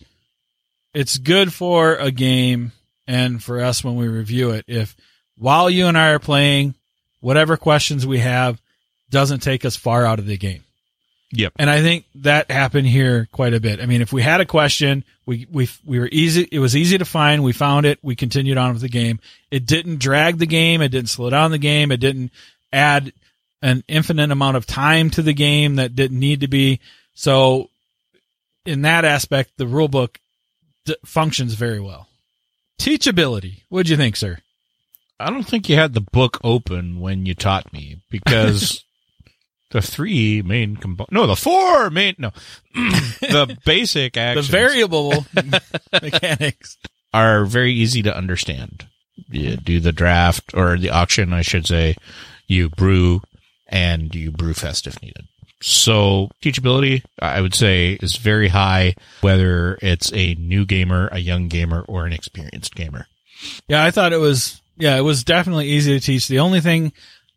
[0.99, 2.73] it's good for a game
[3.07, 4.65] and for us when we review it.
[4.67, 4.97] If
[5.37, 6.75] while you and I are playing,
[7.21, 8.61] whatever questions we have
[9.09, 10.65] doesn't take us far out of the game.
[11.31, 11.53] Yep.
[11.57, 13.81] And I think that happened here quite a bit.
[13.81, 16.49] I mean, if we had a question, we we we were easy.
[16.51, 17.45] It was easy to find.
[17.45, 18.01] We found it.
[18.03, 19.21] We continued on with the game.
[19.53, 20.83] It didn't drag the game.
[20.83, 21.93] It didn't slow down the game.
[21.93, 22.33] It didn't
[22.73, 23.13] add
[23.63, 26.81] an infinite amount of time to the game that didn't need to be.
[27.15, 27.71] So,
[28.67, 30.19] in that aspect, the rule book
[30.88, 32.09] d- functions very well.
[32.81, 33.62] Teachability.
[33.68, 34.38] What do you think, sir?
[35.20, 38.85] I don't think you had the book open when you taught me because
[39.70, 42.31] the three main components, no, the four main, no,
[42.74, 45.24] the basic actions The variable
[46.03, 46.77] mechanics.
[47.12, 48.87] are very easy to understand.
[49.29, 51.96] You do the draft or the auction, I should say.
[52.46, 53.20] You brew
[53.66, 55.27] and you brew fest if needed.
[55.61, 61.49] So teachability, I would say, is very high, whether it's a new gamer, a young
[61.49, 63.07] gamer, or an experienced gamer.
[63.66, 66.29] Yeah, I thought it was yeah, it was definitely easy to teach.
[66.29, 66.92] The only thing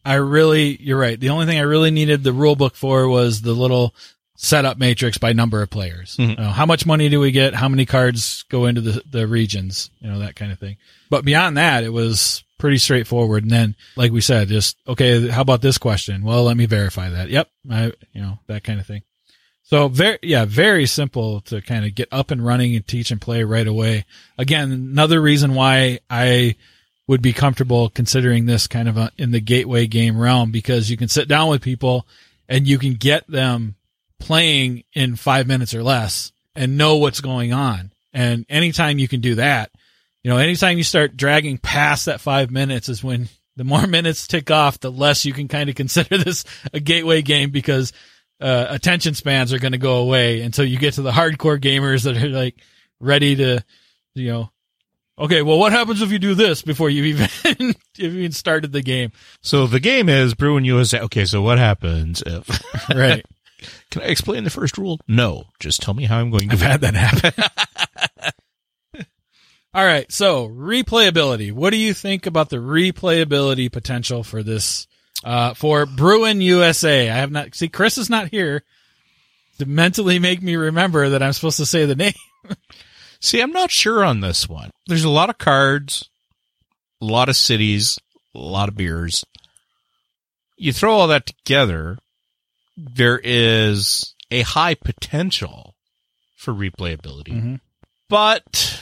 [0.06, 1.20] I really you're right.
[1.20, 3.94] The only thing I really needed the rule book for was the little
[4.36, 6.18] setup matrix by number of players.
[6.18, 6.30] Mhm.
[6.30, 7.54] You know, how much money do we get?
[7.54, 9.90] How many cards go into the the regions?
[10.00, 10.78] You know, that kind of thing.
[11.12, 13.44] But beyond that, it was pretty straightforward.
[13.44, 16.24] And then, like we said, just okay, how about this question?
[16.24, 17.30] Well, let me verify that.
[17.30, 19.04] Yep, I you know, that kind of thing.
[19.64, 23.20] So very, yeah, very simple to kind of get up and running and teach and
[23.20, 24.06] play right away.
[24.38, 26.56] Again, another reason why I
[27.08, 30.96] would be comfortable considering this kind of a, in the gateway game realm because you
[30.96, 32.08] can sit down with people
[32.48, 33.76] and you can get them
[34.18, 37.92] playing in five minutes or less and know what's going on.
[38.14, 39.72] And anytime you can do that,
[40.24, 44.28] you know, anytime you start dragging past that five minutes is when the more minutes
[44.28, 47.94] tick off, the less you can kind of consider this a gateway game because
[48.40, 52.04] uh, attention spans are going to go away until you get to the hardcore gamers
[52.04, 52.56] that are like
[53.00, 53.64] ready to,
[54.16, 54.52] you know,
[55.18, 58.72] okay, well, what happens if you do this before you even if you even started
[58.72, 59.12] the game?
[59.42, 61.02] So the game is Brewin' USA.
[61.02, 62.62] Okay, so what happens if?
[62.96, 63.26] Right.
[63.92, 65.00] Can I explain the first rule?
[65.08, 66.54] No, just tell me how I'm going to.
[66.54, 68.34] I've had that happen.
[69.74, 70.12] All right.
[70.12, 71.52] So replayability.
[71.52, 74.88] What do you think about the replayability potential for this,
[75.24, 77.10] uh, for Brewin' USA?
[77.10, 78.64] I have not, see, Chris is not here
[79.60, 82.14] to mentally make me remember that I'm supposed to say the name.
[83.22, 84.72] See, I'm not sure on this one.
[84.88, 86.10] There's a lot of cards,
[87.00, 88.00] a lot of cities,
[88.34, 89.24] a lot of beers.
[90.58, 92.00] You throw all that together,
[92.76, 95.76] there is a high potential
[96.36, 97.30] for replayability.
[97.30, 97.56] Mm-hmm.
[98.10, 98.82] But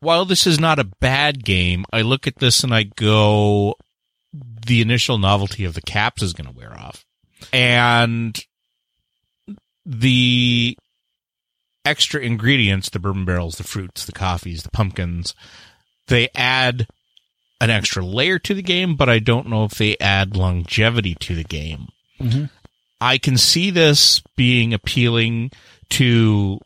[0.00, 3.76] while this is not a bad game, I look at this and I go,
[4.32, 7.04] the initial novelty of the caps is going to wear off.
[7.52, 8.38] And
[9.84, 10.76] the
[11.84, 15.34] extra ingredients, the bourbon barrels, the fruits, the coffees, the pumpkins,
[16.08, 16.86] they add
[17.60, 21.34] an extra layer to the game, but I don't know if they add longevity to
[21.34, 21.88] the game.
[22.18, 22.44] Mm-hmm.
[23.00, 25.50] I can see this being appealing
[25.90, 26.58] to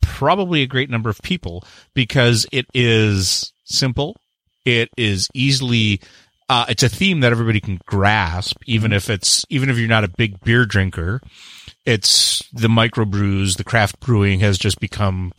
[0.00, 4.16] probably a great number of people because it is simple.
[4.64, 6.00] It is easily,
[6.48, 10.04] uh, it's a theme that everybody can grasp, even if it's, even if you're not
[10.04, 11.20] a big beer drinker.
[11.84, 15.32] It's the microbrews, the craft brewing has just become,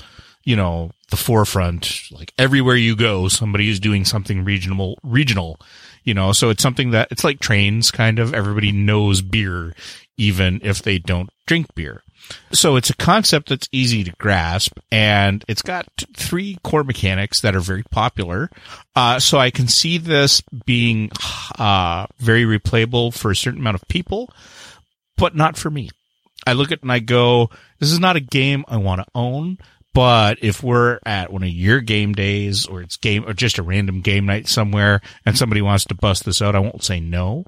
[0.45, 2.01] you know, the forefront.
[2.11, 5.59] Like everywhere you go, somebody is doing something regional, regional,
[6.03, 8.33] you know, so it's something that it's like trains kind of.
[8.33, 9.73] Everybody knows beer,
[10.17, 12.03] even if they don't drink beer.
[12.51, 17.55] So it's a concept that's easy to grasp and it's got three core mechanics that
[17.55, 18.49] are very popular.
[18.95, 21.11] Uh, so I can see this being,
[21.57, 24.31] uh, very replayable for a certain amount of people,
[25.17, 25.89] but not for me.
[26.47, 27.49] I look at it and I go,
[27.79, 29.57] this is not a game I want to own,
[29.93, 33.63] But if we're at one of your game days or it's game or just a
[33.63, 37.45] random game night somewhere and somebody wants to bust this out, I won't say no.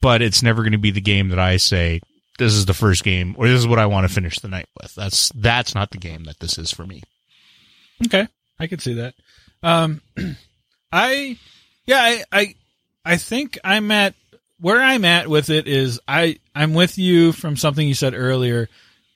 [0.00, 2.00] But it's never going to be the game that I say
[2.38, 4.66] this is the first game or this is what I want to finish the night
[4.80, 4.94] with.
[4.94, 7.02] That's that's not the game that this is for me.
[8.06, 8.26] Okay,
[8.58, 9.14] I could see that.
[9.62, 10.00] Um,
[10.92, 11.36] I,
[11.84, 12.54] yeah, I, I,
[13.04, 14.14] I think I'm at
[14.60, 18.68] where I'm at with it is I, I'm with you from something you said earlier,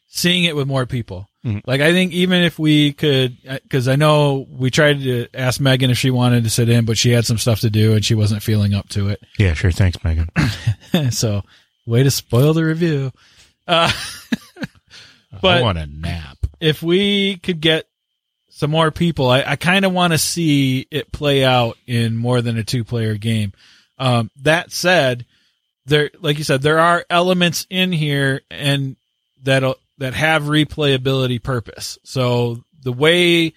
[0.08, 1.28] seeing it with more people.
[1.44, 1.62] Mhm.
[1.66, 5.90] Like I think even if we could, because I know we tried to ask Megan
[5.90, 8.14] if she wanted to sit in, but she had some stuff to do and she
[8.14, 9.20] wasn't feeling up to it.
[9.38, 9.72] Yeah, sure.
[9.72, 10.28] Thanks, Megan.
[11.10, 11.42] so,
[11.86, 13.12] way to spoil the review.
[13.66, 13.92] Uh,
[15.40, 16.38] but I want a nap.
[16.60, 17.86] if we could get
[18.50, 22.42] some more people, I, I kind of want to see it play out in more
[22.42, 23.52] than a two player game.
[23.98, 25.26] Um, that said,
[25.86, 28.96] there, like you said, there are elements in here and
[29.42, 31.98] that'll that have replayability purpose.
[32.04, 33.52] So the way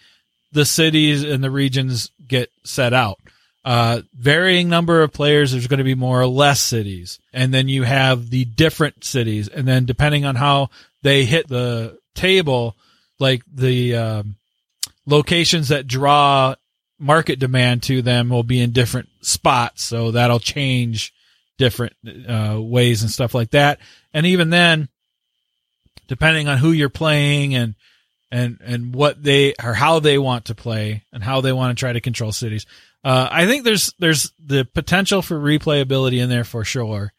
[0.51, 3.19] the cities and the regions get set out,
[3.65, 7.19] uh, varying number of players, there's going to be more or less cities.
[7.33, 9.47] And then you have the different cities.
[9.47, 10.69] And then depending on how
[11.01, 12.77] they hit the table,
[13.19, 14.35] like the um,
[15.07, 16.53] locations that draw
[16.99, 19.83] market demand to them will be in different spots.
[19.83, 21.11] So that'll change
[21.57, 21.93] different
[22.29, 23.79] uh, ways and stuff like that.
[24.13, 24.89] And even then,
[26.07, 27.73] depending on who you're playing and
[28.31, 31.79] and and what they or how they want to play and how they want to
[31.79, 32.65] try to control cities.
[33.05, 37.13] Uh, I think there's there's the potential for replayability in there for sure.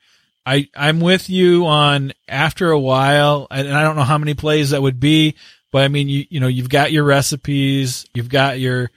[0.44, 4.70] I I'm with you on after a while, and I don't know how many plays
[4.70, 5.36] that would be,
[5.70, 8.90] but I mean you you know you've got your recipes, you've got your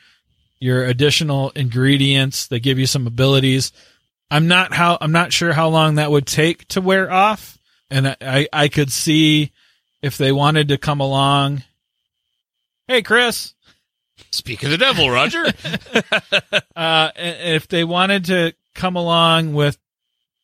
[0.60, 3.72] your additional ingredients that give you some abilities.
[4.32, 7.60] I'm not how I'm not sure how long that would take to wear off,
[7.92, 9.52] and I I, I could see
[10.02, 11.62] if they wanted to come along.
[12.88, 13.54] Hey, Chris.
[14.32, 15.46] Speak of the devil, Roger.
[16.76, 19.78] Uh, if they wanted to come along with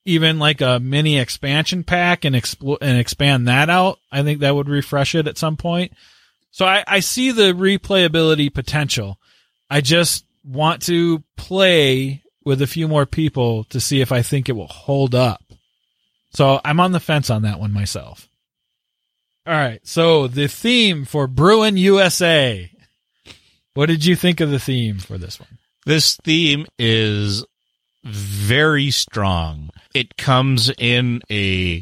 [0.03, 4.67] even like a mini expansion pack and and expand that out, I think that would
[4.67, 5.93] refresh it at some point.
[6.51, 9.17] So I, I see the replayability potential.
[9.69, 14.47] I just want to play with a few more people to see if I think
[14.47, 15.41] it will hold up.
[16.31, 18.27] So I'm on the fence on that one myself.
[19.47, 19.79] All right.
[19.87, 22.71] So the theme for Brewin' USA.
[23.75, 25.59] What did you think of the theme for this one?
[25.85, 27.45] this theme is
[28.03, 29.69] very strong.
[29.93, 31.81] It comes in a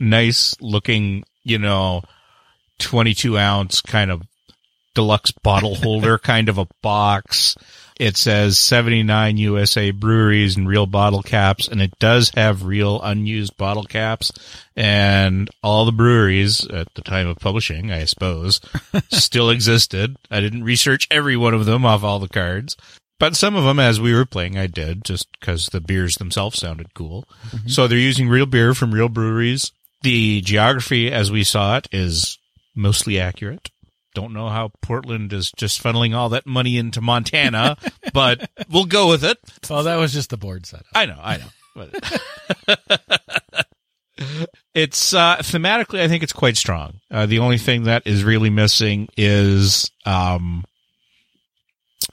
[0.00, 2.02] nice looking, you know,
[2.78, 4.22] 22 ounce kind of
[4.94, 7.56] deluxe bottle holder kind of a box.
[8.02, 13.56] It says 79 USA breweries and real bottle caps, and it does have real unused
[13.56, 14.32] bottle caps.
[14.74, 18.60] And all the breweries at the time of publishing, I suppose,
[19.12, 20.16] still existed.
[20.32, 22.76] I didn't research every one of them off all the cards.
[23.20, 26.58] But some of them, as we were playing, I did just because the beers themselves
[26.58, 27.24] sounded cool.
[27.50, 27.68] Mm-hmm.
[27.68, 29.70] So they're using real beer from real breweries.
[30.02, 32.36] The geography, as we saw it, is
[32.74, 33.70] mostly accurate.
[34.14, 37.76] Don't know how Portland is just funneling all that money into Montana,
[38.12, 39.38] but we'll go with it.
[39.70, 40.86] Well, that was just the board setup.
[40.94, 41.88] I know, I know.
[44.74, 47.00] It's uh, thematically, I think it's quite strong.
[47.10, 50.64] Uh, the only thing that is really missing is, um,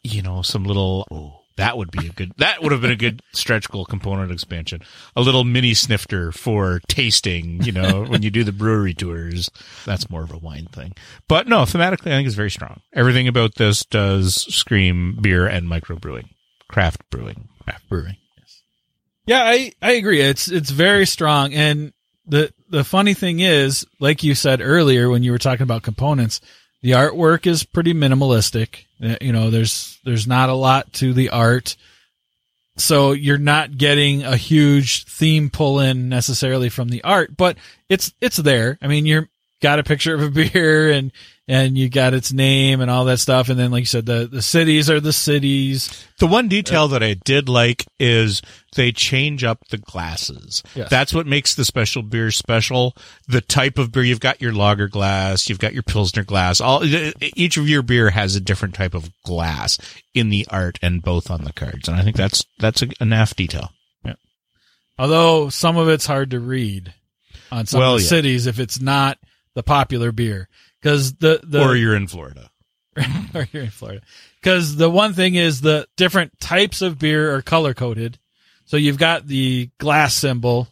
[0.03, 1.07] you know, some little.
[1.11, 2.31] Oh, that would be a good.
[2.37, 4.81] That would have been a good stretch goal component expansion.
[5.15, 7.61] A little mini snifter for tasting.
[7.63, 9.51] You know, when you do the brewery tours,
[9.85, 10.93] that's more of a wine thing.
[11.27, 12.79] But no, thematically, I think it's very strong.
[12.93, 16.29] Everything about this does scream beer and microbrewing,
[16.69, 17.49] craft brewing.
[17.65, 18.15] Craft brewing.
[18.37, 18.61] Yes.
[19.25, 20.21] Yeah, I, I agree.
[20.21, 21.53] It's it's very strong.
[21.53, 21.91] And
[22.25, 26.39] the the funny thing is, like you said earlier when you were talking about components,
[26.81, 28.85] the artwork is pretty minimalistic.
[29.03, 31.75] Uh, You know, there's there's not a lot to the art.
[32.77, 37.57] So you're not getting a huge theme pull in necessarily from the art, but
[37.89, 38.77] it's it's there.
[38.81, 39.27] I mean, you're
[39.61, 41.11] got a picture of a beer and
[41.47, 44.27] and you got its name and all that stuff and then like you said the
[44.31, 46.05] the cities are the cities.
[46.19, 48.41] The one detail that I did like is
[48.75, 50.61] they change up the glasses.
[50.75, 50.89] Yes.
[50.89, 52.95] That's what makes the special beer special.
[53.27, 56.61] The type of beer you've got your lager glass, you've got your pilsner glass.
[56.61, 56.83] All
[57.35, 59.79] each of your beer has a different type of glass
[60.13, 63.05] in the art and both on the cards, and I think that's that's a, a
[63.05, 63.71] naff detail.
[64.05, 64.13] Yeah.
[64.99, 66.93] Although some of it's hard to read
[67.51, 68.09] on some Well, of the yeah.
[68.09, 69.17] cities if it's not
[69.59, 70.47] the popular beer.
[70.81, 72.49] Cause the, the, or you're in Florida.
[73.35, 74.01] or you're in Florida.
[74.41, 78.17] Cause the one thing is the different types of beer are color coded.
[78.63, 80.69] So you've got the glass symbol,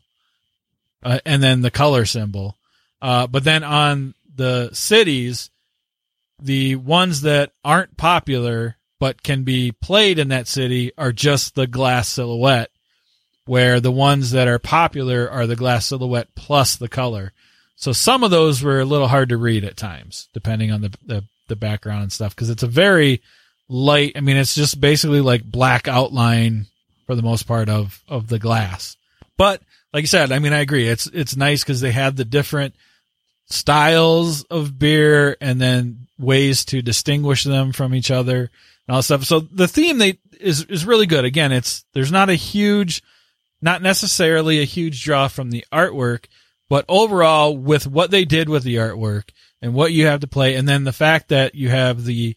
[1.03, 2.55] uh, and then the color symbol.
[3.01, 5.49] Uh, but then on the cities,
[6.41, 11.67] the ones that aren't popular but can be played in that city are just the
[11.67, 12.71] glass silhouette,
[13.45, 17.33] where the ones that are popular are the glass silhouette plus the color.
[17.78, 20.93] So some of those were a little hard to read at times, depending on the
[21.05, 23.21] the, the background and stuff, because it's a very
[23.69, 24.13] light.
[24.15, 26.65] I mean, it's just basically like black outline
[27.05, 28.97] for the most part of of the glass.
[29.38, 29.61] But
[29.93, 30.88] like you said, I mean, I agree.
[30.88, 32.75] It's it's nice because they have the different
[33.49, 38.49] styles of beer and then ways to distinguish them from each other
[38.88, 39.23] and all stuff.
[39.23, 41.25] So the theme they is is really good.
[41.25, 43.03] Again, it's there's not a huge,
[43.61, 46.25] not necessarily a huge draw from the artwork,
[46.70, 49.30] but overall with what they did with the artwork
[49.61, 52.36] and what you have to play, and then the fact that you have the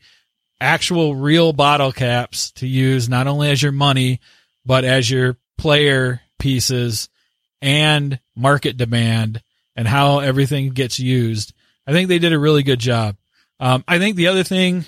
[0.60, 4.20] actual real bottle caps to use not only as your money
[4.64, 7.08] but as your player pieces
[7.62, 9.42] and market demand
[9.76, 11.52] and how everything gets used.
[11.86, 13.16] I think they did a really good job.
[13.58, 14.84] Um, I think the other thing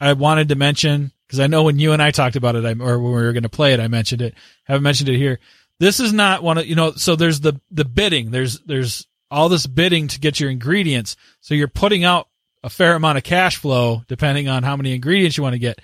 [0.00, 2.72] I wanted to mention because I know when you and I talked about it, I,
[2.72, 4.34] or when we were going to play it, I mentioned it.
[4.64, 5.38] haven't mentioned it here.
[5.82, 6.92] This is not one of you know.
[6.92, 8.30] So there's the the bidding.
[8.30, 11.16] There's there's all this bidding to get your ingredients.
[11.40, 12.28] So you're putting out
[12.62, 15.80] a fair amount of cash flow depending on how many ingredients you want to get.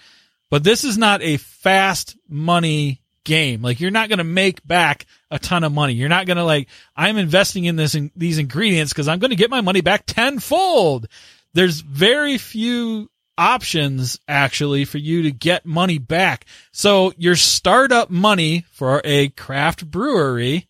[0.50, 3.60] But this is not a fast money game.
[3.60, 5.94] Like you're not going to make back a ton of money.
[5.94, 9.30] You're not going to like, I'm investing in this, in these ingredients because I'm going
[9.30, 11.08] to get my money back tenfold.
[11.54, 16.44] There's very few options actually for you to get money back.
[16.72, 20.68] So your startup money for a craft brewery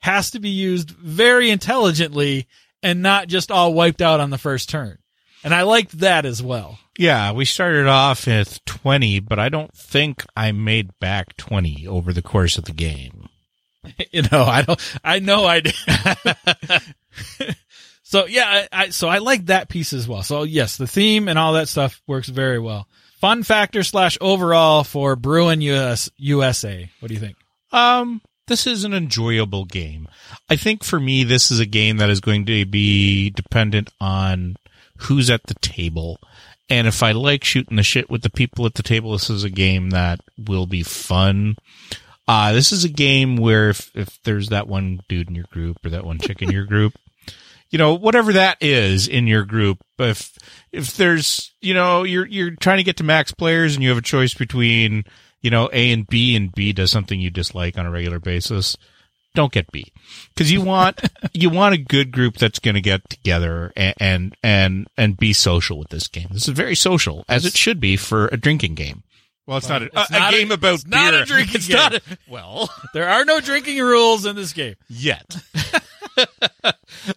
[0.00, 2.46] has to be used very intelligently
[2.82, 4.98] and not just all wiped out on the first turn.
[5.42, 6.78] And I liked that as well.
[6.98, 12.12] Yeah, we started off with 20, but I don't think I made back 20 over
[12.12, 13.28] the course of the game.
[14.12, 15.74] you know, I don't, I know I did.
[18.14, 20.22] so yeah, I, I, so I like that piece as well.
[20.22, 22.86] So yes, the theme and all that stuff works very well.
[23.20, 26.88] Fun factor slash overall for Brewin' US, USA.
[27.00, 27.36] What do you think?
[27.72, 30.06] Um, this is an enjoyable game.
[30.48, 34.58] I think for me, this is a game that is going to be dependent on
[34.98, 36.20] who's at the table.
[36.70, 39.42] And if I like shooting the shit with the people at the table, this is
[39.42, 41.56] a game that will be fun.
[42.28, 45.84] Uh, this is a game where if, if there's that one dude in your group
[45.84, 46.94] or that one chick in your group,
[47.74, 50.38] you know, whatever that is in your group, if,
[50.70, 53.98] if there's, you know, you're, you're trying to get to max players and you have
[53.98, 55.02] a choice between,
[55.42, 58.76] you know, A and B and B does something you dislike on a regular basis,
[59.34, 59.92] don't get B
[60.32, 61.00] because you want
[61.34, 65.32] you want a good group that's going to get together and, and and and be
[65.32, 66.28] social with this game.
[66.30, 69.02] This is very social as it should be for a drinking game.
[69.48, 71.54] Well, it's Well, not a, it's a, not a- game about it's not a drinking
[71.56, 71.76] It's game.
[71.76, 74.76] not a- well, There are no drinking rules in this game.
[74.88, 75.36] yet.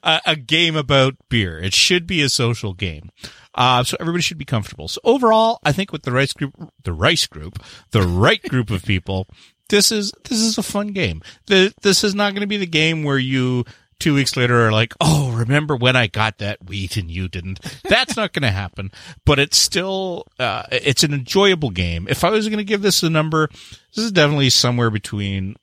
[0.03, 1.59] a, a game about beer.
[1.59, 3.09] It should be a social game.
[3.53, 4.87] Uh, so everybody should be comfortable.
[4.87, 7.59] So overall, I think with the rice group, the rice group,
[7.91, 9.27] the right group of people,
[9.69, 11.21] this is, this is a fun game.
[11.47, 13.65] The, this is not going to be the game where you
[13.99, 17.59] two weeks later are like, Oh, remember when I got that wheat and you didn't?
[17.83, 18.91] That's not going to happen,
[19.25, 22.07] but it's still, uh, it's an enjoyable game.
[22.07, 23.47] If I was going to give this a number,
[23.95, 25.55] this is definitely somewhere between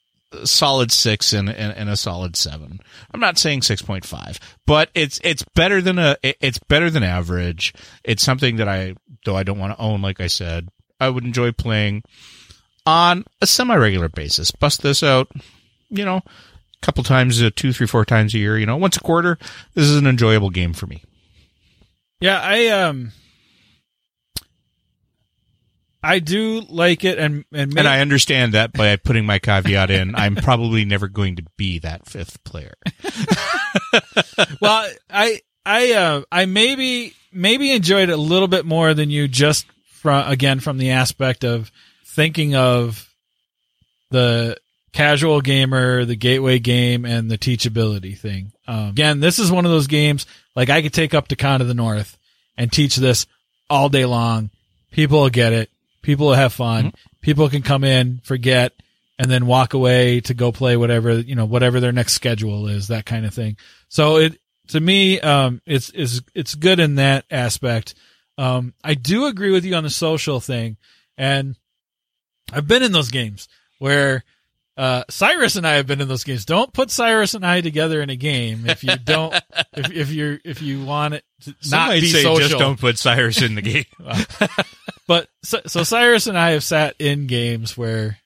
[0.45, 2.81] solid six and, and, and a solid seven.
[3.13, 7.73] I'm not saying 6.5, but it's, it's better than a, it's better than average.
[8.03, 10.69] It's something that I, though I don't want to own, like I said,
[11.01, 12.03] I would enjoy playing
[12.87, 14.51] on a semi-regular basis.
[14.51, 15.31] Bust this out,
[15.91, 18.97] you know, a couple times, uh, two, three, four times a year, you know, once
[18.97, 19.39] a quarter.
[19.75, 21.03] This is an enjoyable game for me.
[22.21, 23.13] Yeah, I um,
[26.05, 30.15] I do like it, and and, And I understand that by putting my caveat in,
[30.15, 32.75] I'm probably never going to be that fifth player.
[34.61, 39.29] well, I I uh I maybe maybe enjoyed it a little bit more than you
[39.29, 41.73] just from again from the aspect of
[42.05, 43.09] thinking of
[44.11, 44.57] the
[44.93, 48.53] casual gamer, the gateway game, and the teachability thing.
[48.69, 51.61] Um, again, this is one of those games like I could take up to Con
[51.61, 52.17] of the North
[52.57, 53.27] and teach this
[53.69, 54.51] all day long.
[54.93, 55.71] People will get it.
[56.05, 56.93] People will have fun.
[57.23, 58.73] People can come in, forget,
[59.19, 62.89] and then walk away to go play whatever you know, whatever their next schedule is,
[62.89, 63.57] that kind of thing.
[63.89, 64.39] So it
[64.69, 67.95] to me, um, it's it's it's good in that aspect.
[68.37, 70.77] Um, I do agree with you on the social thing,
[71.17, 71.57] and
[72.53, 73.49] I've been in those games
[73.79, 74.25] where
[74.77, 76.45] uh, Cyrus and I have been in those games.
[76.45, 79.35] Don't put Cyrus and I together in a game if you don't
[79.73, 82.49] if if you're if you want it to Some not be say social.
[82.49, 83.85] just don't put Cyrus in the game.
[85.07, 88.19] But so, so Cyrus and I have sat in games where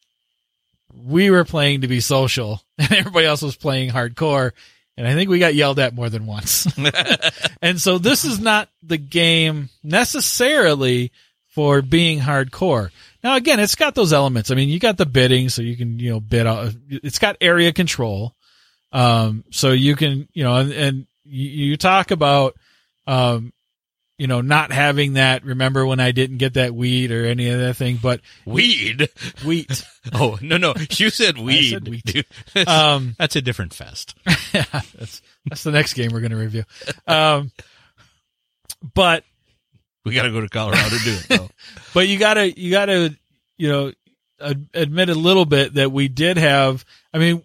[0.94, 4.52] we were playing to be social and everybody else was playing hardcore.
[4.96, 6.66] And I think we got yelled at more than once.
[7.62, 11.12] and so this is not the game necessarily
[11.46, 12.90] for being hardcore.
[13.22, 14.50] Now again, it's got those elements.
[14.50, 16.74] I mean, you got the bidding, so you can, you know, bid out.
[16.88, 18.34] It's got area control.
[18.90, 22.56] Um, so you can, you know, and, and you, you talk about,
[23.06, 23.52] um,
[24.18, 25.44] you know, not having that.
[25.44, 29.08] Remember when I didn't get that weed or any of that thing, but Weed.
[29.44, 29.84] wheat.
[30.12, 31.70] Oh no no, you said weed.
[31.70, 32.02] said weed.
[32.04, 32.26] dude.
[32.68, 34.14] Um, That's a different fest.
[34.52, 36.64] that's that's the next game we're going to review.
[37.06, 37.52] Um,
[38.94, 39.24] but
[40.04, 41.26] We got to go to Colorado to do it.
[41.28, 41.50] Though.
[41.94, 43.14] but you gotta you gotta
[43.56, 43.92] you know
[44.40, 46.84] ad- admit a little bit that we did have.
[47.12, 47.44] I mean,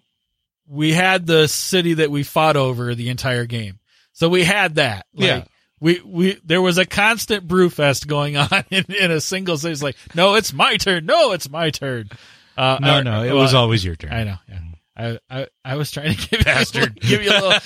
[0.66, 3.78] we had the city that we fought over the entire game,
[4.12, 5.06] so we had that.
[5.14, 5.44] Like, Yeah.
[5.80, 9.72] We, we there was a constant brew fest going on in, in a single city.
[9.72, 11.06] It's like, no, it's my turn.
[11.06, 12.08] No, it's my turn.
[12.56, 14.12] Uh, No or- no, it well, was always your turn.
[14.12, 14.36] I know.
[14.48, 14.58] Yeah.
[14.96, 17.00] I, I, I was trying to give Bastard.
[17.02, 17.60] you, give you a little.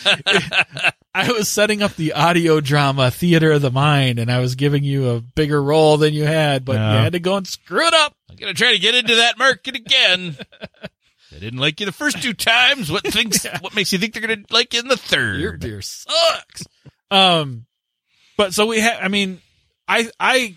[1.15, 4.83] I was setting up the audio drama theater of the mind, and I was giving
[4.83, 6.93] you a bigger role than you had, but No.
[6.97, 8.15] you had to go and screw it up.
[8.31, 10.37] I'm gonna try to get into that market again.
[11.31, 12.91] They didn't like you the first two times.
[12.91, 13.45] What thinks?
[13.61, 15.39] What makes you think they're gonna like you in the third?
[15.39, 16.65] Your beer sucks.
[17.11, 17.67] Um,
[18.39, 18.99] but so we have.
[19.03, 19.43] I mean,
[19.87, 20.57] I I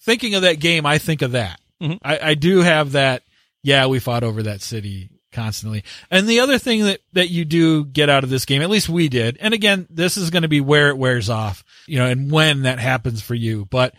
[0.00, 1.60] thinking of that game, I think of that.
[1.80, 1.98] Mhm.
[2.02, 3.22] I, I do have that.
[3.62, 5.84] Yeah, we fought over that city constantly.
[6.10, 8.88] And the other thing that that you do get out of this game, at least
[8.88, 9.36] we did.
[9.40, 12.62] And again, this is going to be where it wears off, you know, and when
[12.62, 13.64] that happens for you.
[13.66, 13.94] But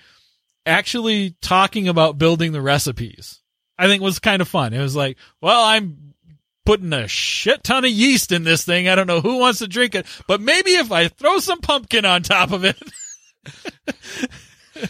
[0.65, 3.39] actually talking about building the recipes,
[3.77, 4.73] I think was kind of fun.
[4.73, 6.13] It was like, well, I'm
[6.65, 8.87] putting a shit ton of yeast in this thing.
[8.87, 12.05] I don't know who wants to drink it, but maybe if I throw some pumpkin
[12.05, 12.77] on top of it,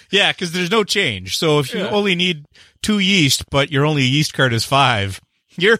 [0.10, 1.38] Yeah, because there's no change.
[1.38, 1.89] So if you Yeah.
[1.89, 2.45] only need
[2.82, 5.20] two yeast, but your only yeast card is five,
[5.58, 5.80] you're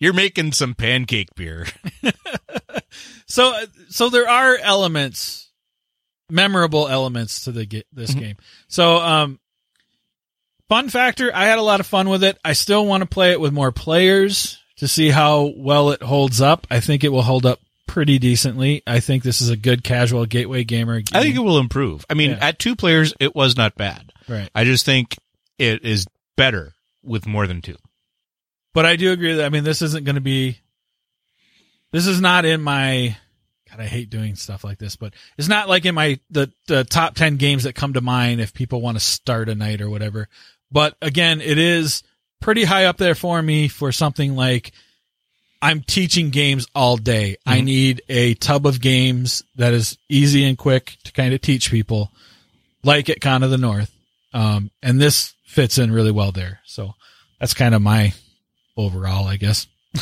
[0.00, 1.66] you're making some pancake beer.
[3.26, 3.54] so
[3.90, 5.50] so there are elements,
[6.30, 8.18] memorable elements to the this Mhm.
[8.20, 8.36] game.
[8.68, 9.38] So um,
[10.68, 12.38] fun factor, I had a lot of fun with it.
[12.44, 16.40] I still want to play it with more players to see how well it holds
[16.40, 16.66] up.
[16.70, 17.60] I think it will hold up
[17.92, 18.82] pretty decently.
[18.86, 21.00] I think this is a good casual gateway gamer.
[21.02, 21.14] Game.
[21.14, 22.06] I think it will improve.
[22.08, 22.38] I mean, Yeah.
[22.40, 24.10] at two players, it was not bad.
[24.28, 24.48] right.
[24.54, 25.16] I just think
[25.58, 26.72] it is better
[27.02, 27.76] with more than two.
[28.72, 30.58] But I do agree that I mean this isn't going to be.
[31.90, 33.16] This is not in my.
[33.70, 36.84] God, I hate doing stuff like this, but it's not like in my the the
[36.84, 39.90] top ten games that come to mind if people want to start a night or
[39.90, 40.28] whatever.
[40.70, 42.02] But again, it is
[42.40, 44.72] pretty high up there for me for something like
[45.62, 47.36] I'm teaching games all day.
[47.46, 47.64] I Mhm.
[47.64, 52.12] need a tub of games that is easy and quick to kind of teach people,
[52.82, 53.90] like at Con of the North.
[54.34, 56.60] Um, and this fits in really well there.
[56.66, 56.94] So
[57.38, 58.12] that's kind of my
[58.76, 59.66] overall, I guess.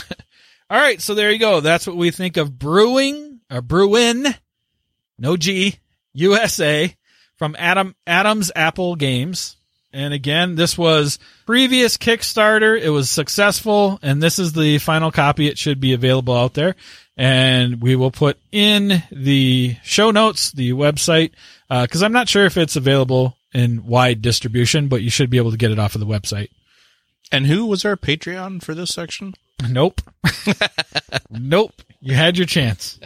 [0.71, 1.61] All right, so there you go.
[1.61, 4.35] That's what we think of brewing or brewin,
[5.19, 5.77] no G,
[6.15, 6.95] USA
[7.37, 9.57] from Adam Adams Apple Games.
[9.93, 12.81] And again, this was previous Kickstarter.
[12.81, 15.49] It was successful, and this is the final copy.
[15.49, 16.77] It should be available out there,
[17.17, 21.33] and we will put in the show notes the website
[21.69, 25.51] because I'm not sure if it's available in wide distribution, but you should be able
[25.51, 26.51] to get it off of the website.
[27.33, 29.35] And who was our Patreon for this section?
[29.69, 30.01] Nope.
[31.31, 31.83] nope.
[32.01, 32.99] You had your chance.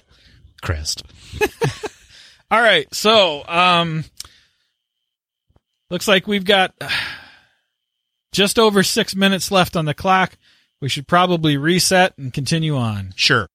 [0.62, 1.03] Crest.
[2.51, 2.93] All right.
[2.95, 4.05] So, um,
[5.91, 6.89] looks like we've got uh,
[8.32, 10.37] just over six minutes left on the clock.
[10.80, 13.12] We should probably reset and continue on.
[13.16, 13.49] Sure.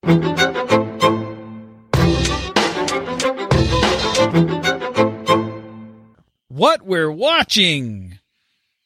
[6.48, 8.18] What we're watching,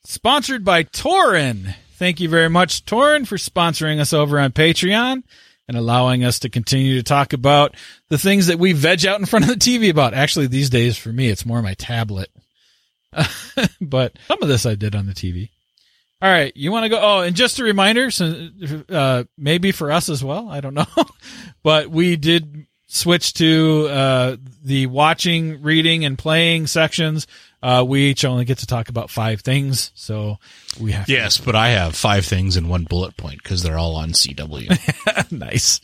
[0.05, 1.75] sponsored by Torin.
[1.95, 5.23] Thank you very much, Torin, for sponsoring us over on Patreon
[5.67, 7.75] and allowing us to continue to talk about
[8.11, 10.13] the things that we veg out in front of the TV about.
[10.15, 12.31] Actually, these days for me, it's more my tablet.
[13.81, 15.51] but some of this I did on the TV.
[16.23, 16.99] All right, you want to go?
[17.01, 18.49] Oh, and just a reminder, so,
[18.89, 20.49] uh, maybe for us as well.
[20.49, 20.87] I don't know,
[21.63, 27.27] but we did switch to uh, the watching, reading, and playing sections.
[27.63, 30.39] Uh, we each only get to talk about five things, so
[30.81, 31.09] we have.
[31.09, 35.31] Yes, but I have five things in one bullet point because they're all on CW.
[35.31, 35.81] nice.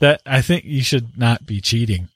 [0.00, 2.08] That I think you should not be cheating.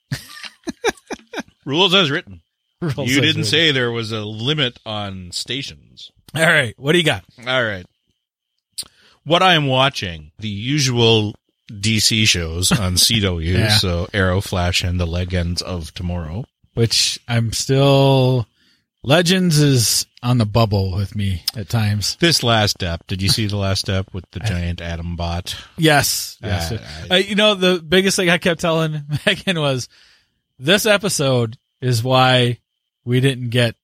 [1.64, 2.42] Rules as written.
[2.98, 6.10] You didn't say there was a limit on stations.
[6.34, 7.24] All right, what do you got?
[7.46, 7.86] All right.
[9.24, 11.34] What I am watching, the usual
[11.70, 13.68] DC shows on CW, Yeah.
[13.76, 16.44] so Arrow, Flash, and the Legends of Tomorrow.
[16.74, 18.46] Which I'm still
[19.04, 22.16] Legends is on the bubble with me at times.
[22.16, 25.54] This last step, did you see the last step with the giant atom bot?
[25.76, 26.72] Yes, yes.
[26.72, 26.78] Uh,
[27.10, 29.88] Uh, you know, the biggest thing I kept telling Megan was
[30.58, 32.58] this episode is why
[33.04, 33.74] we didn't get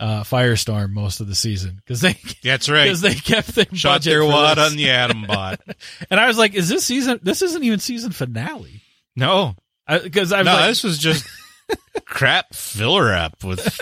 [0.00, 2.84] uh, Firestorm most of the season because they That's right.
[2.84, 5.60] because they kept their Shot their wad on the atom bot.
[6.10, 7.18] and I was like, is this season?
[7.22, 8.82] This isn't even season finale
[9.16, 9.54] No,
[9.88, 11.26] because I was no, like, this was just
[12.04, 13.80] crap filler up with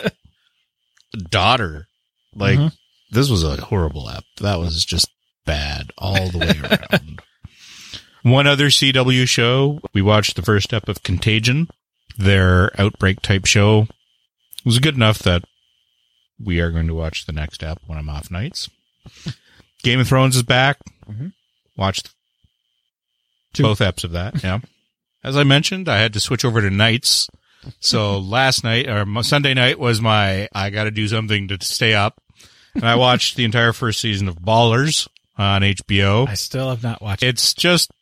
[1.30, 1.86] daughter.
[2.34, 2.72] Like Mhm.
[3.11, 4.24] this was a horrible app.
[4.40, 5.09] That was just
[5.44, 7.20] bad all the way around.
[8.22, 11.68] One other CW show, we watched the first step of Contagion,
[12.18, 13.86] their outbreak type show.
[14.67, 15.45] It was good enough that
[16.43, 18.69] we are going to watch the next app when I'm off nights.
[19.85, 20.79] Game of Thrones is back.
[21.09, 21.33] Mhm.
[21.77, 22.11] Watched
[23.53, 23.62] Two.
[23.62, 24.43] both eps of that.
[24.43, 24.59] Yeah.
[25.23, 27.29] As I mentioned, I had to switch over to nights.
[27.79, 31.95] So last night or Sunday night was my I got to do something to stay
[31.95, 32.21] up,
[32.75, 35.07] and I watched the entire first season of Ballers
[35.39, 36.29] on HBO.
[36.29, 37.23] I still have not watched.
[37.23, 37.93] It's just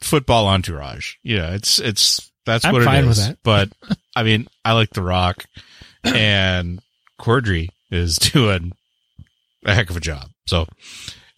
[0.00, 1.16] football entourage.
[1.22, 3.38] Yeah, it's it's that's I'm what it that.
[3.42, 3.70] But
[4.14, 5.44] I mean, I like The Rock,
[6.04, 6.80] and
[7.20, 8.72] Corddry is doing
[9.64, 10.28] a heck of a job.
[10.46, 10.66] So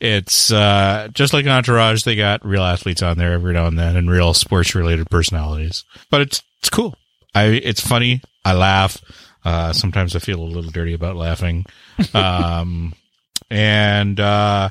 [0.00, 2.02] it's uh, just like an Entourage.
[2.02, 5.84] They got real athletes on there every now and then, and real sports related personalities.
[6.10, 6.96] But it's it's cool.
[7.34, 8.22] I it's funny.
[8.44, 9.00] I laugh.
[9.44, 11.66] Uh, sometimes I feel a little dirty about laughing.
[12.14, 12.94] Um,
[13.50, 14.70] and uh,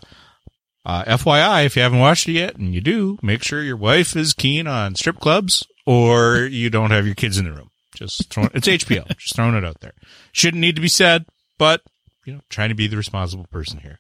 [0.83, 4.15] uh, FYI, if you haven't watched it yet, and you do, make sure your wife
[4.15, 7.69] is keen on strip clubs, or you don't have your kids in the room.
[7.95, 9.07] Just throwing it's HBO.
[9.17, 9.93] Just throwing it out there.
[10.31, 11.25] Shouldn't need to be said,
[11.57, 11.81] but
[12.25, 13.99] you know, trying to be the responsible person here.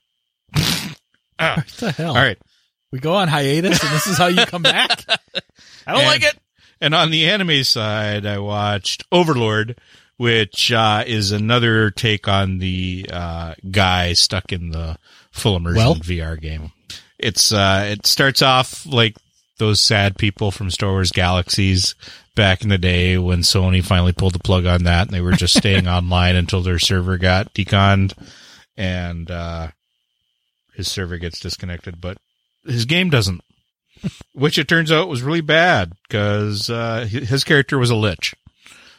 [1.39, 2.09] What the hell?
[2.09, 2.37] All right.
[2.91, 4.91] we go on hiatus, and this is how you come back.
[5.87, 6.37] I don't And- like it.
[6.79, 9.79] And on the anime side, I watched Overlord,
[10.17, 14.97] which uh, is another take on the uh, guy stuck in the
[15.31, 15.95] full immersion Well?
[15.95, 16.71] VR game.
[17.19, 19.15] It's uh, it starts off like
[19.61, 21.95] those sad people from Star Wars Galaxies
[22.35, 25.31] back in the day when Sony finally pulled the plug on that, and they were
[25.31, 28.13] just staying online until their server got deconned,
[28.75, 29.69] and uh,
[30.75, 32.17] his server gets disconnected, but
[32.65, 33.41] his game doesn't
[34.33, 38.33] which it turns out was really bad because uh, his character was a lich.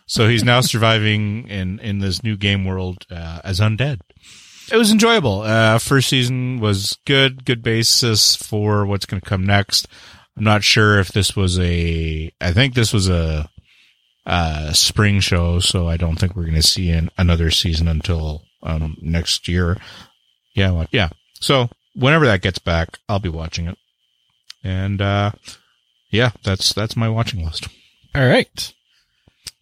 [0.07, 4.01] So he's now surviving in in this new game world uh, as undead.
[4.71, 5.43] It was enjoyable.
[5.43, 9.89] Uh, first season was good, good basis for what's going to come next.
[10.37, 12.33] I'm not sure if this was a.
[12.41, 13.49] I think this was a,
[14.25, 18.43] uh spring show, so I don't think we're going to see an, another season until
[18.63, 19.77] um, next year.
[20.55, 21.09] Yeah, well, yeah.
[21.41, 23.77] So whenever that gets back, I'll be watching it.
[24.63, 25.33] And uh
[26.11, 27.69] yeah, that's that's my watching list.
[28.15, 28.73] All right.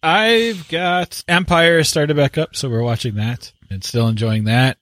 [0.03, 4.77] I've got Empire started back up, so we're watching that and still enjoying that.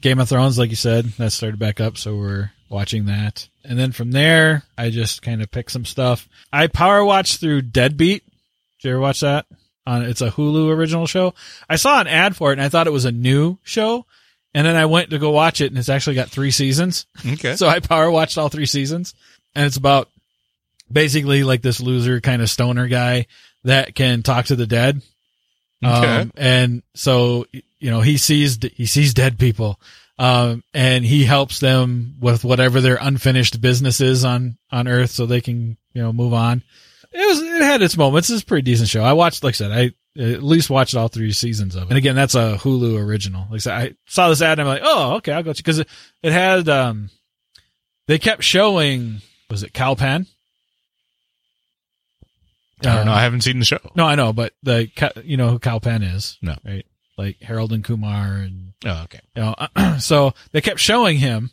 [0.00, 3.48] Game of Thrones, like you said, that started back up, so we're watching that.
[3.68, 6.26] And then from there, I just kind of picked some stuff.
[6.52, 8.24] I power watched through Deadbeat.
[8.80, 9.46] Did you ever watch that?
[9.86, 11.34] On it's a Hulu original show.
[11.68, 14.06] I saw an ad for it and I thought it was a new show.
[14.54, 17.06] And then I went to go watch it and it's actually got three seasons.
[17.34, 17.56] Okay.
[17.56, 19.14] So I power watched all three seasons,
[19.54, 20.08] and it's about
[20.90, 23.26] basically like this loser kind of stoner guy
[23.64, 25.02] that can talk to the dead.
[25.84, 26.20] Okay.
[26.20, 29.78] Um, and so you know he sees he sees dead people,
[30.18, 35.26] um, and he helps them with whatever their unfinished business is on on Earth, so
[35.26, 36.62] they can you know move on.
[37.12, 38.30] It was it had its moments.
[38.30, 39.02] It's a pretty decent show.
[39.02, 41.88] I watched, like I said, I at least watched all three seasons of it.
[41.90, 43.42] And again, that's a Hulu original.
[43.42, 45.78] Like I said, I saw this ad and I'm like, oh, okay, I'll go because
[45.78, 45.88] it,
[46.22, 47.10] it had um,
[48.06, 50.26] they kept showing was it Kal Penn?
[52.84, 53.12] I don't know.
[53.12, 53.78] I haven't seen the show.
[53.96, 54.88] no, I know, but the
[55.24, 56.38] you know who Kal Penn is?
[56.42, 56.56] No.
[56.64, 56.86] right?
[57.18, 59.20] Like Harold and Kumar and Oh, okay.
[59.36, 61.50] you know, so they kept showing him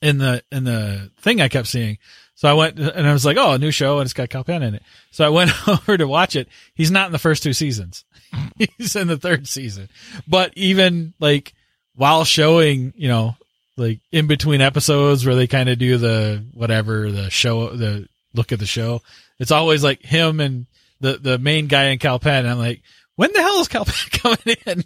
[0.00, 1.98] in the in the thing I kept seeing.
[2.36, 4.44] So I went and I was like, "Oh, a new show and it's got Kal
[4.44, 6.48] Penn in it." So I went over to watch it.
[6.74, 8.04] He's not in the first two seasons.
[8.78, 9.88] He's in the third season.
[10.26, 11.52] But even like
[11.94, 13.36] while showing, you know,
[13.76, 18.52] like in between episodes where they kind of do the whatever the show, the look
[18.52, 19.00] at the show,
[19.38, 20.66] it's always like him and
[21.00, 22.46] the the main guy in Kal Penn.
[22.46, 22.82] I'm like,
[23.16, 24.84] when the hell is Kal coming in?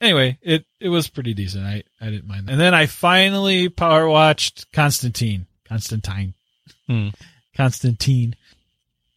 [0.00, 1.64] anyway, it it was pretty decent.
[1.64, 2.52] I I didn't mind that.
[2.52, 5.46] And then I finally power watched Constantine.
[5.66, 6.34] Constantine.
[6.86, 7.08] Hmm.
[7.56, 8.36] Constantine.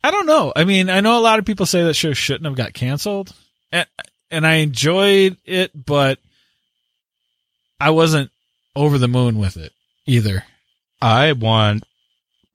[0.04, 0.54] I don't know.
[0.56, 3.34] I mean, I know a lot of people say that show shouldn't have got canceled,
[3.72, 3.88] and
[4.30, 6.20] and I enjoyed it, but
[7.80, 8.32] I wasn't
[8.76, 9.74] over the moon with it
[10.06, 10.44] either.
[11.02, 11.84] I want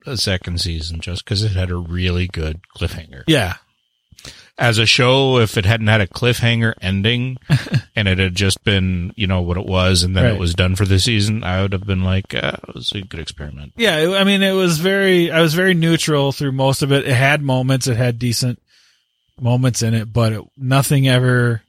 [0.05, 3.23] a second season just because it had a really good cliffhanger.
[3.27, 3.55] Yeah,
[4.61, 7.37] as a show, if it hadn't had a cliffhanger ending
[7.95, 10.33] and it had just been, you know, what it was and then Right.
[10.35, 13.01] it was done for the season, I would have been like, uh, it was a
[13.01, 13.73] good experiment.
[13.75, 15.31] Yeah, I mean, it was very.
[15.31, 17.07] I was very neutral through most of it.
[17.07, 17.87] It had moments.
[17.87, 18.61] It had decent
[19.39, 21.63] moments in it, but it, nothing ever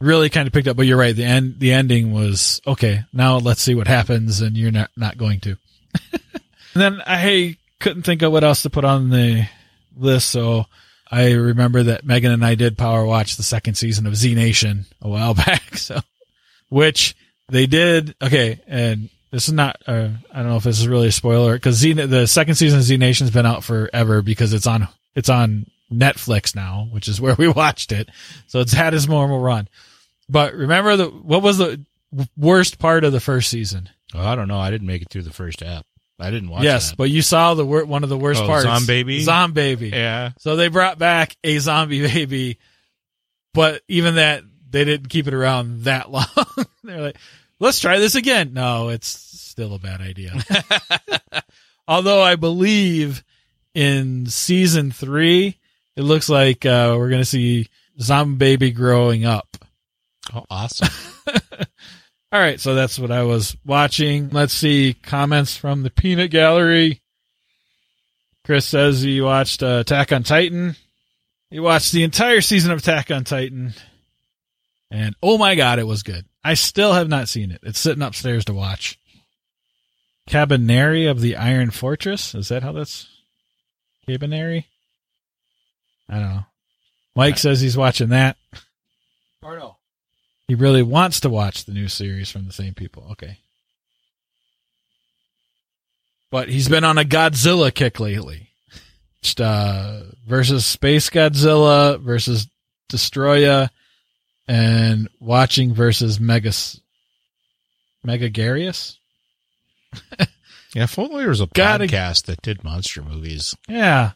[0.00, 0.76] really kind of picked up.
[0.76, 1.14] But you're right.
[1.14, 1.56] The end.
[1.58, 3.04] The ending was okay.
[3.12, 5.58] Now let's see what happens, and you're not not going to.
[6.12, 6.20] and
[6.82, 9.46] then I couldn't think of what else to put on the
[9.96, 10.64] list, so
[11.10, 14.86] I remember that Megan and I did power watch the second season of Z Nation
[15.00, 15.76] a while back.
[15.76, 16.00] So,
[16.68, 17.16] which
[17.48, 18.14] they did.
[18.22, 19.80] Okay, and this is not.
[19.86, 22.78] Uh, I don't know if this is really a spoiler because Z the second season
[22.78, 27.20] of Z Nation's been out forever because it's on it's on Netflix now, which is
[27.20, 28.08] where we watched it.
[28.46, 29.68] So it's had its normal run.
[30.28, 31.84] But remember the what was the
[32.36, 33.90] worst part of the first season?
[34.14, 34.58] Oh, I don't know.
[34.58, 35.86] I didn't make it through the first app.
[36.18, 36.66] I didn't watch it.
[36.66, 36.96] yes, that.
[36.96, 38.66] but you saw the wor- one of the worst Oh, parts.
[38.66, 39.24] Zombaby?
[39.24, 39.90] Zombaby.
[39.90, 40.30] yeah.
[40.38, 42.58] So they brought back a zombie baby,
[43.52, 46.26] but even that they didn't keep it around that long.
[46.84, 47.16] They're like,
[47.58, 48.52] let's try this again.
[48.52, 50.34] No, it's still a bad idea.
[51.88, 53.22] Although I believe
[53.74, 55.58] in season three,
[55.96, 57.68] it looks like uh, we're going to see
[58.00, 59.56] zombie baby growing up.
[60.34, 60.88] Oh, awesome.
[62.34, 64.30] All right, so that's what I was watching.
[64.30, 67.00] Let's see comments from the Peanut Gallery.
[68.44, 70.74] Chris says he watched uh, Attack on Titan.
[71.48, 73.74] He watched the entire season of Attack on Titan,
[74.90, 76.24] and oh my god, it was good.
[76.42, 77.60] I still have not seen it.
[77.62, 78.98] It's sitting upstairs to watch.
[80.28, 82.34] Kabaneri of the Iron Fortress.
[82.34, 83.06] Is that how that's
[84.08, 84.64] Kabaneri?
[86.08, 86.46] I don't know.
[87.14, 88.36] Mike says he's watching that.
[89.40, 89.76] Or no.
[90.48, 93.08] He really wants to watch the new series from the same people.
[93.12, 93.38] Okay.
[96.30, 98.48] But he's been on a Godzilla kick lately.
[99.22, 102.48] Just, uh, versus Space Godzilla versus
[102.90, 103.70] Destoroyah
[104.46, 106.78] and watching versus Megas
[108.06, 108.96] Megaguirus.
[110.74, 113.54] yeah, if only there was a Gotta- podcast that did monster movies.
[113.68, 114.12] Yeah.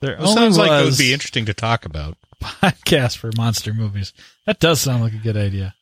[0.00, 2.16] There sounds like it would be interesting to talk about.
[2.40, 4.12] Podcast for monster movies.
[4.46, 5.74] That does sound like a good idea.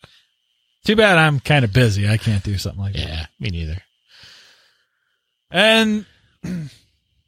[0.84, 2.08] Too bad I'm kind of busy.
[2.08, 3.00] I can't do something like that.
[3.08, 3.78] Yeah, me neither.
[5.50, 6.06] And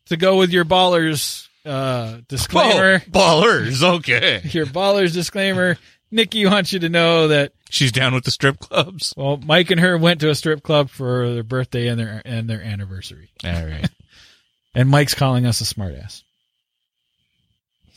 [0.07, 3.83] to go with your ballers uh, disclaimer, Oh, ballers.
[3.83, 4.41] Okay.
[4.53, 5.77] your ballers disclaimer,
[6.11, 9.13] Nikki wants you to know that She's down with the strip clubs.
[9.17, 12.49] well, Mike and her went to a strip club for their birthday and their and
[12.49, 13.89] their anniversary, All right.
[14.75, 16.23] and Mike's calling us a smartass.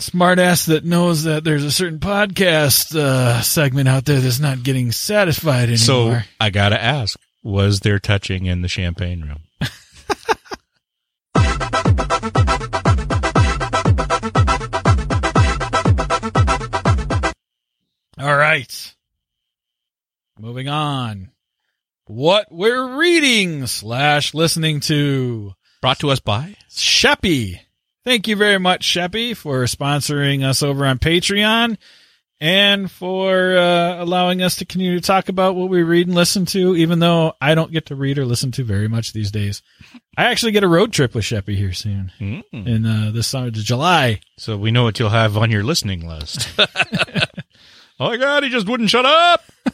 [0.02, 4.92] Smartass that knows that there's a certain podcast uh, segment out there that's not getting
[4.92, 5.78] satisfied anymore.
[5.78, 9.44] so I gotta ask: Was there touching in the champagne room?
[18.20, 18.96] All right.
[20.40, 21.32] Moving on.
[22.06, 25.54] What we're reading slash listening to.
[25.82, 26.56] Brought to us by.
[26.70, 27.60] Sheppy.
[28.04, 31.78] Thank you very much, Sheppy, for sponsoring us over on Patreon
[32.40, 36.48] and for uh, allowing us to continue to talk about what we read and listen
[36.48, 39.62] to, even though I don't get to read or listen to very much these days.
[40.18, 42.44] I actually get a road trip with Sheppy here soon Mm.
[42.52, 44.22] in uh, this summer to July.
[44.40, 46.50] So we know what you'll have on your listening list.
[46.58, 46.66] oh
[48.00, 49.42] my god, he just wouldn't shut up.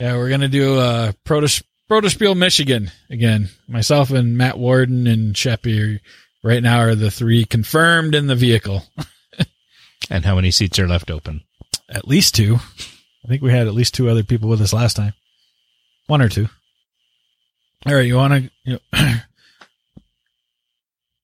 [0.00, 3.48] Yeah, we're gonna do uh Protos Protospiel Michigan again.
[3.68, 6.00] Myself and Matt Warden and Sheppy
[6.44, 8.84] right now are the three confirmed in the vehicle.
[10.10, 11.42] And how many seats are left open?
[11.88, 12.56] At least two.
[12.56, 15.14] I think we had at least two other people with us last time.
[16.06, 16.48] One or two.
[17.86, 18.50] All right, you want to?
[18.64, 18.98] You know,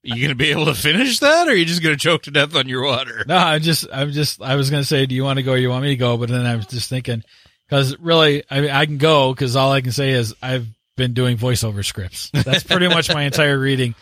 [0.03, 2.55] you gonna be able to finish that, or are you just gonna choke to death
[2.57, 3.25] on your water?
[3.27, 5.59] no, I'm just, I'm just, I was gonna say, do you want to go or
[5.59, 6.17] you want me to go?
[6.17, 7.23] But then I was just thinking,
[7.69, 10.67] because really, I mean, I can go because all I can say is I've
[10.97, 12.31] been doing voiceover scripts.
[12.33, 13.95] That's pretty much my entire reading.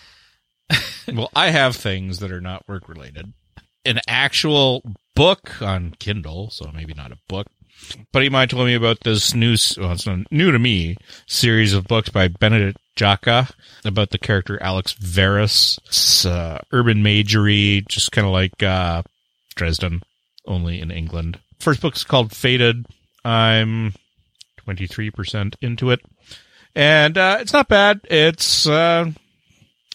[1.12, 3.32] well, I have things that are not work related.
[3.84, 4.82] An actual
[5.14, 7.46] book on Kindle, so maybe not a book.
[8.12, 10.96] But he might told me about this new, well, it's not new to me,
[11.26, 13.48] series of books by Benedict Jacka
[13.84, 15.78] about the character Alex Verus.
[15.86, 19.02] It's uh, urban magery, just kind of like uh,
[19.54, 20.02] Dresden,
[20.44, 21.38] only in England.
[21.60, 22.86] First book's called Fated.
[23.24, 23.94] I'm
[24.66, 26.00] 23% into it.
[26.74, 28.00] And uh, it's not bad.
[28.04, 28.66] It's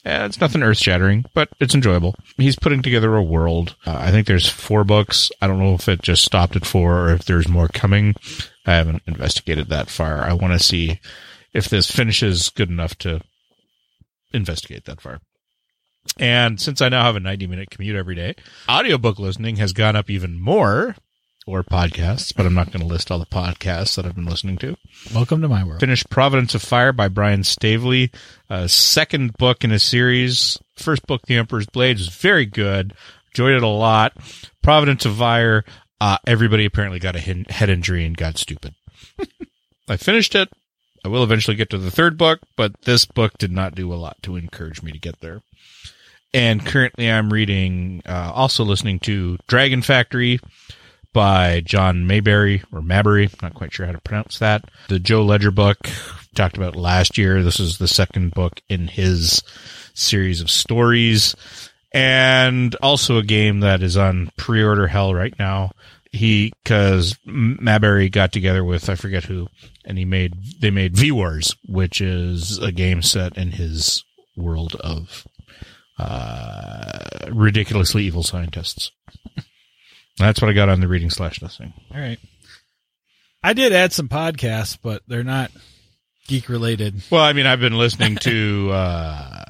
[0.06, 2.16] uh, it's nothing earth shattering, but it's enjoyable.
[2.36, 3.76] He's putting together a world.
[3.86, 5.32] Uh, I think there's four books.
[5.42, 8.16] I don't know if it just stopped at four or if there's more coming.
[8.66, 10.22] I haven't investigated that far.
[10.22, 11.00] I want to see
[11.54, 13.22] if this finishes good enough to
[14.34, 15.22] investigate that far.
[16.20, 18.36] And since I now have a 90 minute commute every day,
[18.70, 20.96] audiobook listening has gone up even more
[21.46, 24.58] or podcasts, but I'm not going to list all the podcasts that I've been listening
[24.60, 24.78] to.
[25.14, 25.80] Welcome to my world.
[25.80, 28.12] Finished Providence of Fire by Brian Staveley,
[28.50, 30.58] uh, second book in a series.
[30.76, 32.94] First book, The Emperor's Blade, is very good.
[33.32, 34.14] Enjoyed it a lot.
[34.62, 35.66] Providence of Fire,
[36.00, 38.74] uh, everybody apparently got a head injury and got stupid.
[39.90, 40.50] I finished it.
[41.06, 43.96] I will eventually get to the third book, but this book did not do a
[43.96, 45.42] lot to encourage me to get there.
[46.34, 50.40] And currently I'm reading, uh, also listening to Dragon Factory
[51.14, 53.30] by John Maberry or Mabry.
[53.42, 54.66] Not quite sure how to pronounce that.
[54.90, 55.78] The Joe Ledger book
[56.36, 57.44] talked about last year.
[57.44, 59.42] This is the second book in his
[59.94, 61.36] series of stories
[61.94, 65.72] and also a game that is on pre-order hell right now.
[66.12, 69.48] He, cause Maberry got together with, I forget who,
[69.86, 74.04] and he made, they made V-Wars, which is a game set in his
[74.36, 75.26] world of,
[75.98, 78.92] uh, ridiculously evil scientists.
[80.18, 81.74] That's what I got on the reading slash listening.
[81.94, 82.20] All right.
[83.44, 85.52] I did add some podcasts, but they're not
[86.28, 87.02] geek related.
[87.10, 89.44] Well, I mean, I've been listening to uh,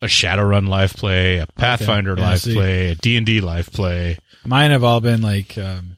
[0.00, 2.54] a Shadowrun live play, a Pathfinder Yeah, live see.
[2.54, 4.18] play, a D and D live play.
[4.44, 5.96] Mine have all been like, um,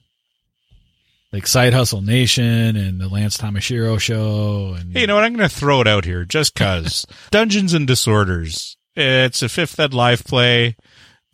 [1.33, 4.75] like Side Hustle Nation and the Lance Tamashiro show.
[4.79, 5.25] And Hey, you know what?
[5.25, 8.77] I'm going to throw it out here just cause Dungeons and Disorders.
[8.97, 10.77] It's a fifth ed live play.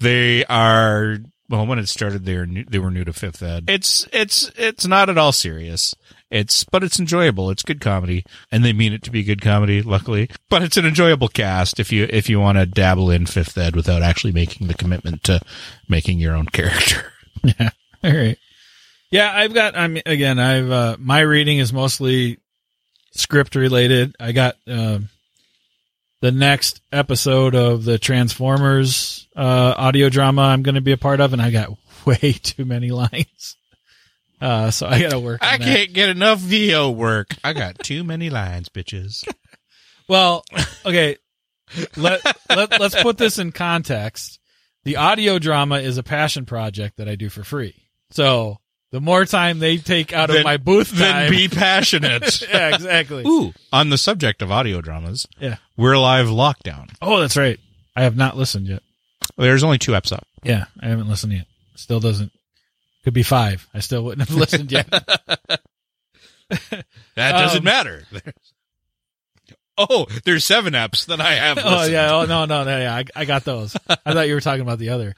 [0.01, 1.19] They are
[1.49, 2.25] well when it started.
[2.25, 3.65] They were new, they were new to fifth ed.
[3.69, 5.95] It's it's it's not at all serious.
[6.31, 7.51] It's but it's enjoyable.
[7.51, 9.83] It's good comedy, and they mean it to be good comedy.
[9.83, 13.57] Luckily, but it's an enjoyable cast if you if you want to dabble in fifth
[13.57, 15.41] ed without actually making the commitment to
[15.89, 17.13] making your own character.
[17.43, 17.71] Yeah.
[18.03, 18.39] All right.
[19.11, 19.77] Yeah, I've got.
[19.77, 22.39] I mean, again, I've uh, my reading is mostly
[23.13, 24.17] script related.
[24.19, 25.09] I got um
[26.25, 31.21] the next episode of the Transformers uh, audio drama I'm going to be a part
[31.21, 31.69] of, and I got
[32.07, 33.59] way too many lines.
[34.41, 35.41] Uh, so I got to work.
[35.43, 37.35] I can't get enough VO work.
[37.45, 39.29] I got too many lines, bitches.
[40.07, 40.45] Well,
[40.85, 41.17] okay.
[41.97, 42.21] Let,
[42.51, 44.39] let let's put this in context.
[44.83, 47.87] The audio drama is a passion project that I do for free.
[48.11, 48.59] So
[48.95, 52.43] the more time they take out of Then- my booth Then time, be passionate.
[52.43, 53.25] yeah, exactly.
[53.27, 55.57] Ooh, on the subject of audio dramas, Yeah.
[55.77, 56.91] we're live lockdown.
[57.03, 57.59] Oh, that's right.
[57.97, 58.83] I have not listened yet.
[59.37, 60.25] There's only two eps up.
[60.45, 61.47] Yeah, I haven't listened yet.
[61.75, 62.31] Still doesn't.
[63.03, 63.67] Could be five.
[63.75, 64.87] I still wouldn't have listened yet.
[67.17, 68.05] That doesn't Um, matter.
[69.79, 71.59] oh, there's seven eps that I have.
[71.59, 71.93] oh listened.
[71.95, 72.13] yeah.
[72.15, 72.79] Oh no, no, no.
[72.79, 73.77] Yeah, I, I got those.
[73.89, 75.15] I thought you were talking about the other.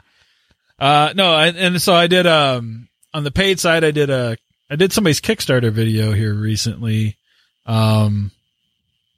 [0.79, 2.27] Uh, no, I, and so I did.
[2.27, 4.37] Um, on the paid side, I did a.
[4.69, 7.17] I did somebody's Kickstarter video here recently.
[7.65, 8.31] Um,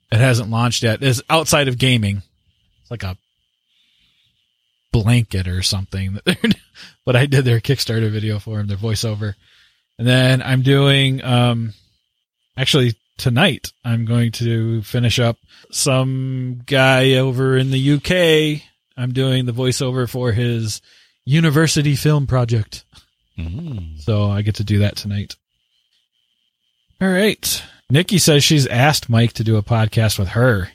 [0.09, 1.03] it hasn't launched yet.
[1.03, 2.21] It's outside of gaming.
[2.81, 3.17] It's like a
[4.93, 6.17] blanket or something.
[7.05, 9.33] but I did their Kickstarter video for them, their voiceover,
[9.97, 11.21] and then I'm doing.
[11.21, 11.73] Um,
[12.55, 15.35] actually tonight I'm going to finish up
[15.71, 18.61] some guy over in the UK.
[18.95, 20.81] I'm doing the voiceover for his
[21.25, 22.85] university film project.
[23.39, 23.99] Mm.
[24.01, 25.35] So I get to do that tonight.
[27.01, 27.63] All right.
[27.89, 30.69] Nikki says she's asked Mike to do a podcast with her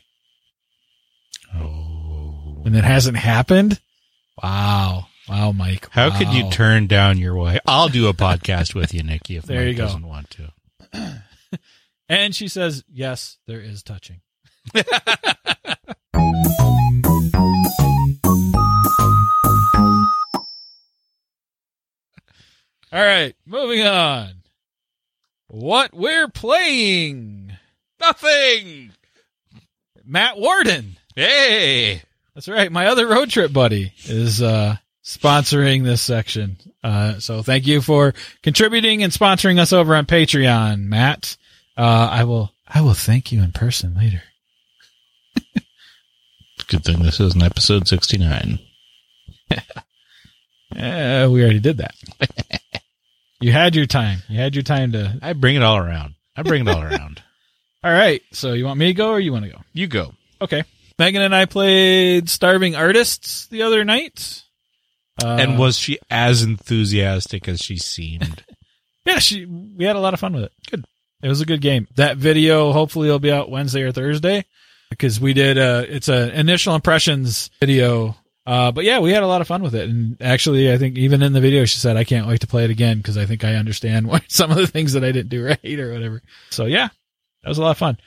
[1.55, 2.63] Oh.
[2.65, 3.81] and it hasn't happened.
[4.43, 5.07] Wow.
[5.29, 5.89] Wow, Mike.
[5.91, 7.61] How could you turn down your wife?
[7.67, 9.85] I'll do a podcast with you, Nikki, if There Mike you go.
[9.85, 11.21] doesn't want to.
[12.07, 14.21] And she says, yes, there is touching.
[22.95, 24.35] All right, moving on.
[25.49, 27.53] What we're playing.
[28.01, 28.93] Nothing.
[30.05, 30.97] Matt Warden.
[31.17, 32.03] Hey.
[32.37, 32.71] That's right.
[32.71, 36.57] My other road trip buddy is uh, sponsoring this section.
[36.85, 38.15] Uh, so thank you for
[38.45, 41.37] contributing and sponsoring us over on Patreon, Matt.
[41.77, 44.23] Uh, I will I will thank you in person later.
[46.69, 48.61] Good thing this isn't episode 69.
[50.77, 51.95] Uh, we already did that.
[53.45, 54.23] You had your time.
[54.29, 55.19] You had your time to.
[55.21, 56.15] I bring it all around.
[56.35, 57.23] I bring it all around.
[57.83, 58.23] All right.
[58.33, 59.59] So you want me to go or you want to go?
[59.75, 60.15] You go.
[60.41, 60.65] Okay.
[60.99, 64.43] Megan and I played Starving Artists the other night.
[65.23, 68.45] Uh, and was she as enthusiastic as she seemed?
[69.07, 70.53] Yeah, she we had a lot of fun with it.
[70.71, 70.87] Good.
[71.23, 71.87] It was a good game.
[71.97, 74.47] That video hopefully will be out Wednesday or Thursday
[74.89, 78.17] because we did uh it's a initial impressions video.
[78.47, 79.89] Uh but yeah, we had a lot of fun with it.
[79.89, 82.65] And actually I think even in the video she said I can't wait to play
[82.65, 85.31] it again because I think I understand what some of the things that I didn't
[85.31, 86.23] do right or whatever.
[86.51, 86.89] So yeah,
[87.43, 87.99] that was a lot of fun.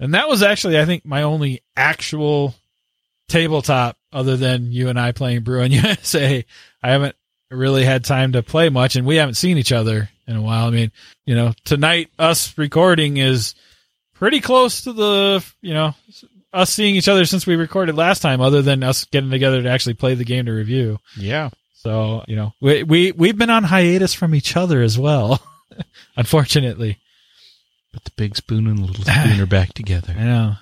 [0.00, 2.54] And that was actually I think my only actual
[3.28, 6.44] tabletop other than you and I playing Brew Brewin' USA,
[6.82, 7.16] I haven't
[7.50, 10.66] really had time to play much, and we haven't seen each other in a while.
[10.66, 10.92] I mean,
[11.26, 13.54] you know, tonight us recording is
[14.14, 15.94] pretty close to the you know
[16.52, 19.68] us seeing each other since we recorded last time, other than us getting together to
[19.68, 20.98] actually play the game to review.
[21.16, 21.50] Yeah.
[21.74, 25.42] So you know, we we we've been on hiatus from each other as well,
[26.16, 26.98] unfortunately.
[27.92, 30.14] But the big spoon and the little spoon are back together.
[30.18, 30.54] I know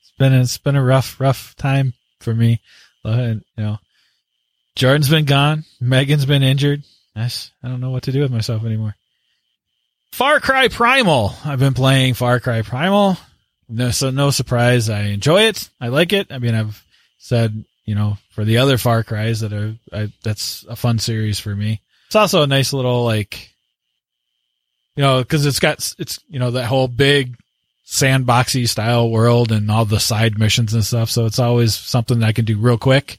[0.00, 2.60] it's been it's been a rough rough time for me.
[3.04, 3.78] Uh, you know,
[4.76, 5.64] Jordan's been gone.
[5.80, 6.82] Megan's been injured.
[7.16, 7.28] I
[7.62, 8.94] don't know what to do with myself anymore.
[10.12, 11.34] Far Cry Primal.
[11.44, 13.16] I've been playing Far Cry Primal.
[13.70, 14.90] No, so no surprise.
[14.90, 15.70] I enjoy it.
[15.80, 16.32] I like it.
[16.32, 16.84] I mean, I've
[17.18, 21.38] said, you know, for the other Far Cries that are, I, that's a fun series
[21.38, 21.80] for me.
[22.06, 23.50] It's also a nice little, like,
[24.96, 27.36] you know, cause it's got, it's, you know, that whole big
[27.86, 31.10] sandboxy style world and all the side missions and stuff.
[31.10, 33.18] So it's always something that I can do real quick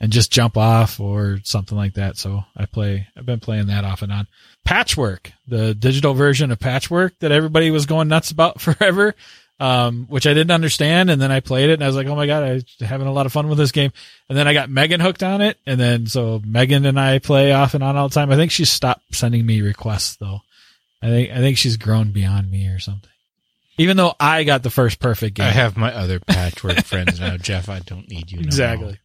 [0.00, 2.16] and just jump off or something like that.
[2.16, 4.26] So I play, I've been playing that off and on.
[4.64, 9.14] Patchwork, the digital version of Patchwork that everybody was going nuts about forever,
[9.60, 11.10] um, which I didn't understand.
[11.10, 13.12] And then I played it and I was like, oh my God, I'm having a
[13.12, 13.92] lot of fun with this game.
[14.28, 15.58] And then I got Megan hooked on it.
[15.66, 18.30] And then so Megan and I play off and on all the time.
[18.30, 20.40] I think she stopped sending me requests though.
[21.02, 23.10] I think, I think she's grown beyond me or something.
[23.76, 25.46] Even though I got the first perfect game.
[25.46, 27.68] I have my other patchwork friends now, Jeff.
[27.68, 28.38] I don't need you.
[28.38, 28.98] no Exactly.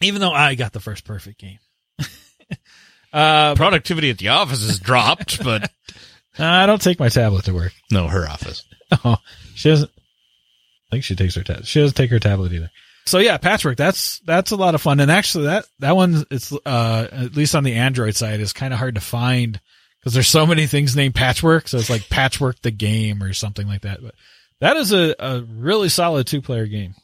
[0.00, 1.58] Even though I got the first perfect game.
[3.12, 3.54] uh.
[3.54, 5.70] Productivity at the office has dropped, but
[6.38, 7.72] I don't take my tablet to work.
[7.90, 8.64] no, her office.
[9.04, 9.16] Oh,
[9.54, 9.90] she doesn't.
[9.90, 11.66] I think she takes her tablet.
[11.66, 12.70] She doesn't take her tablet either.
[13.06, 13.76] So yeah, patchwork.
[13.76, 15.00] That's that's a lot of fun.
[15.00, 18.72] And actually, that that one, it's uh at least on the Android side, is kind
[18.72, 19.60] of hard to find
[20.00, 21.68] because there's so many things named patchwork.
[21.68, 24.02] So it's like patchwork the game or something like that.
[24.02, 24.14] But
[24.60, 26.94] that is a a really solid two player game,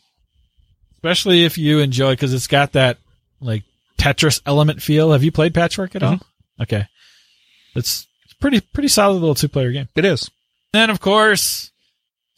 [0.96, 2.98] especially if you enjoy because it's got that
[3.40, 3.64] like
[3.98, 5.12] Tetris element feel.
[5.12, 6.20] Have you played patchwork at all?
[6.60, 6.86] Okay,
[7.74, 9.88] it's it's pretty pretty solid little two player game.
[9.94, 10.30] It is.
[10.72, 11.72] Then, of course,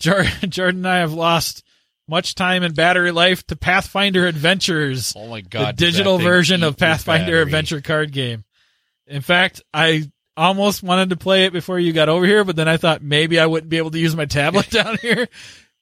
[0.00, 1.64] Jordan, Jordan and I have lost
[2.08, 5.76] much time and battery life to Pathfinder Adventures, Oh my god!
[5.76, 8.44] the digital version of Pathfinder Adventure card game.
[9.06, 12.68] In fact, I almost wanted to play it before you got over here, but then
[12.68, 15.28] I thought maybe I wouldn't be able to use my tablet down here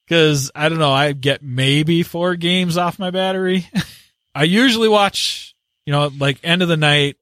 [0.07, 0.93] because I don't know.
[0.93, 3.69] I get maybe four games off my battery.
[4.35, 5.55] I usually watch,
[5.87, 7.17] you know, like end of the night,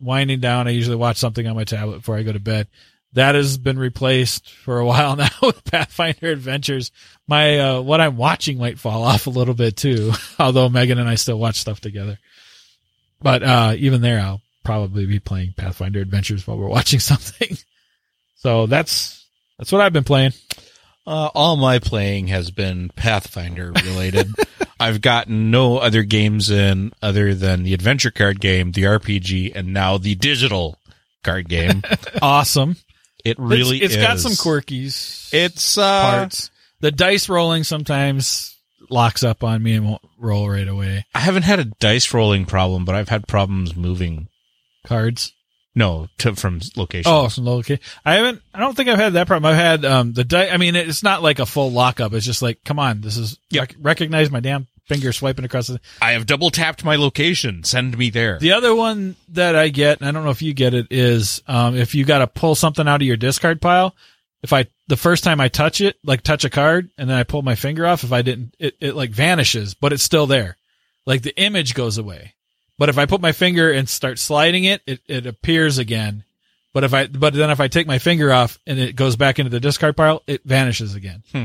[0.00, 0.66] winding down.
[0.68, 2.68] I usually watch something on my tablet before I go to bed.
[3.14, 6.90] That has been replaced for a while now with Pathfinder Adventures.
[7.26, 11.08] My uh, what I'm watching might fall off a little bit too, although Megan and
[11.08, 12.18] I still watch stuff together.
[13.22, 17.56] But uh, even there, I'll probably be playing Pathfinder Adventures while we're watching something.
[18.36, 19.26] So that's
[19.58, 20.32] that's what I've been playing.
[21.06, 24.32] Uh, all my playing has been Pathfinder related.
[24.78, 29.72] I've gotten no other games in other than the adventure card game, the RPG, and
[29.72, 30.78] now the digital
[31.24, 31.82] card game.
[32.22, 32.76] Awesome.
[33.24, 35.32] It really it's, it's got some quirkies.
[35.32, 36.50] It's uh, parts.
[36.80, 38.56] The dice rolling sometimes
[38.88, 41.04] locks up on me and won't roll right away.
[41.14, 44.28] I haven't had a dice rolling problem, but I've had problems moving.
[44.86, 45.32] Cards.
[45.74, 47.10] No, to from location.
[47.12, 47.78] Oh, some okay.
[48.04, 48.42] I haven't.
[48.52, 49.50] I don't think I've had that problem.
[49.52, 52.12] I've had um the di- I mean, it's not like a full lockup.
[52.12, 53.60] It's just like, come on, this is Yep.
[53.60, 55.80] rec- recognize my damn finger swiping across the.
[56.02, 57.62] I have double tapped my location.
[57.62, 58.38] Send me there.
[58.38, 61.42] The other one that I get, and I don't know if you get it, is
[61.46, 63.94] um if you got to pull something out of your discard pile.
[64.42, 67.22] If I the first time I touch it, like touch a card, and then I
[67.22, 70.56] pull my finger off, if I didn't, it it like vanishes, but it's still there.
[71.06, 72.34] Like the image goes away.
[72.76, 76.24] But if I put my finger and start sliding it, it, it appears again.
[76.72, 79.38] But if I, but then if I take my finger off and it goes back
[79.38, 81.22] into the discard pile, it vanishes again.
[81.32, 81.44] Hmm.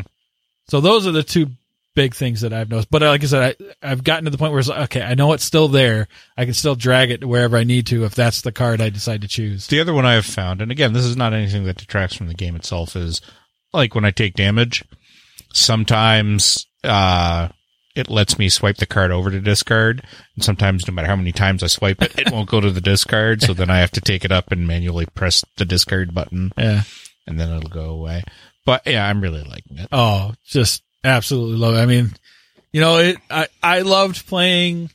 [0.70, 1.48] So those are the two
[1.96, 2.92] big things that I've noticed.
[2.92, 5.16] But like I said, I, I've gotten to the point where it's like, okay, I
[5.16, 6.08] know it's still there.
[6.38, 9.22] I can still drag it wherever I need to if that's the card I decide
[9.22, 9.68] to choose.
[9.68, 12.28] The other one I have found, and again, this is not anything that detracts from
[12.28, 13.22] the game itself, is
[13.74, 14.84] like when I take damage,
[15.54, 17.50] sometimes uh,
[17.96, 20.04] it lets me swipe the card over to discard.
[20.36, 22.82] And sometimes, no matter how many times I swipe it, it won't go to the
[22.82, 23.42] discard.
[23.42, 26.84] So then I have to take it up and manually press the discard button, Yeah.
[27.26, 28.24] and then it'll go away.
[28.66, 29.88] But yeah, I'm really liking it.
[29.92, 31.80] Oh, just absolutely love it.
[31.80, 32.12] I mean,
[32.72, 34.90] you know, it, I, I loved playing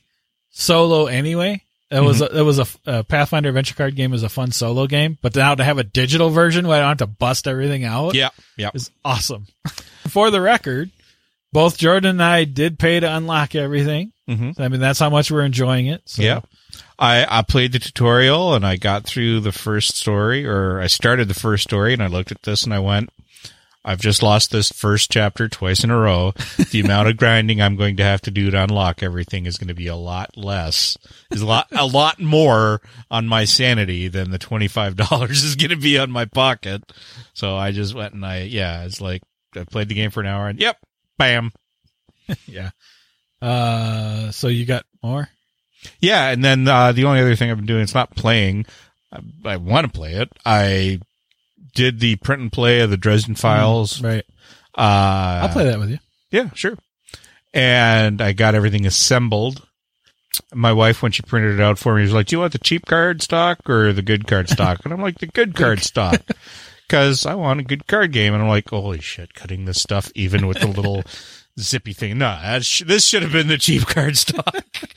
[0.51, 1.63] solo anyway.
[1.91, 4.87] That was, a, that was a, a Pathfinder adventure card game is a fun solo
[4.87, 7.85] game, but now to have a digital version where I don't have to bust everything
[7.85, 8.71] out Yeah, yeah.
[8.75, 9.47] is awesome.
[10.09, 10.91] For the record,
[11.53, 14.13] both Jordan and I did pay to unlock everything.
[14.29, 14.63] Mm-hmm.
[14.63, 16.03] I mean, that's how much we're enjoying it.
[16.05, 16.23] So.
[16.23, 16.41] Yeah.
[16.97, 21.27] I, I played the tutorial and I got through the first story or I started
[21.29, 23.11] the first story and I looked at this and I went,
[23.85, 26.33] I've just lost this first chapter twice in a row.
[26.71, 29.69] The amount of grinding I'm going to have to do to unlock everything is going
[29.69, 30.99] to be a lot less,
[31.31, 35.77] is a lot, a lot more on my sanity than the $25 is going to
[35.77, 36.93] be on my pocket.
[37.33, 39.23] So I just went and I, yeah, it's like
[39.57, 40.77] I played the game for an hour and yep,
[41.17, 41.51] bam.
[42.47, 42.71] yeah.
[43.41, 45.31] Uh, so you got more?
[46.01, 46.29] Yeah.
[46.29, 48.67] And then, uh, the only other thing I've been doing, it's not playing.
[49.11, 50.29] I, I want to play it.
[50.45, 51.01] I
[51.75, 54.03] did the print and play of the Dresden Files.
[54.03, 54.25] Right.
[54.77, 55.99] Uh, I'll play that with you.
[56.31, 56.77] Yeah, sure.
[57.53, 59.67] And I got everything assembled.
[60.55, 62.59] My wife, when she printed it out for me, was like, "Do you want the
[62.59, 66.23] cheap card stock or the good card stock?" And I'm like, "The good card stock,"
[66.89, 68.33] because I want a good card game.
[68.33, 71.03] And I'm like, "Holy shit!" Cutting this stuff even with the little
[71.63, 72.19] zippy thing.
[72.19, 74.65] No, sh- this should have been the cheap card stock.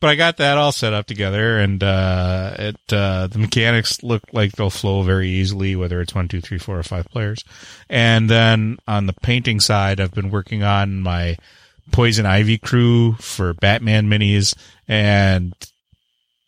[0.00, 4.22] but I got that all set up together, and uh, it uh, the mechanics look
[4.32, 7.44] like they'll flow very easily, whether it's one, two, three, four, or five players.
[7.88, 11.36] And then on the painting side, I've been working on my
[11.92, 14.54] Poison Ivy crew for Batman minis,
[14.88, 15.54] and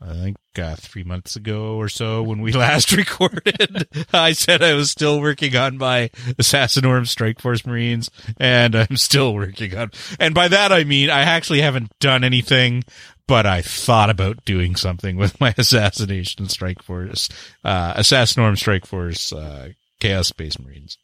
[0.00, 4.74] I think uh, three months ago or so when we last recorded, I said I
[4.74, 6.08] was still working on my
[6.38, 9.90] Assassinorum Strike Force Marines, and I'm still working on.
[10.20, 12.84] And by that I mean I actually haven't done anything,
[13.26, 17.28] but I thought about doing something with my Assassination Strike Force,
[17.64, 19.70] uh, Strike Force, uh,
[20.00, 20.98] Chaos Space Marines.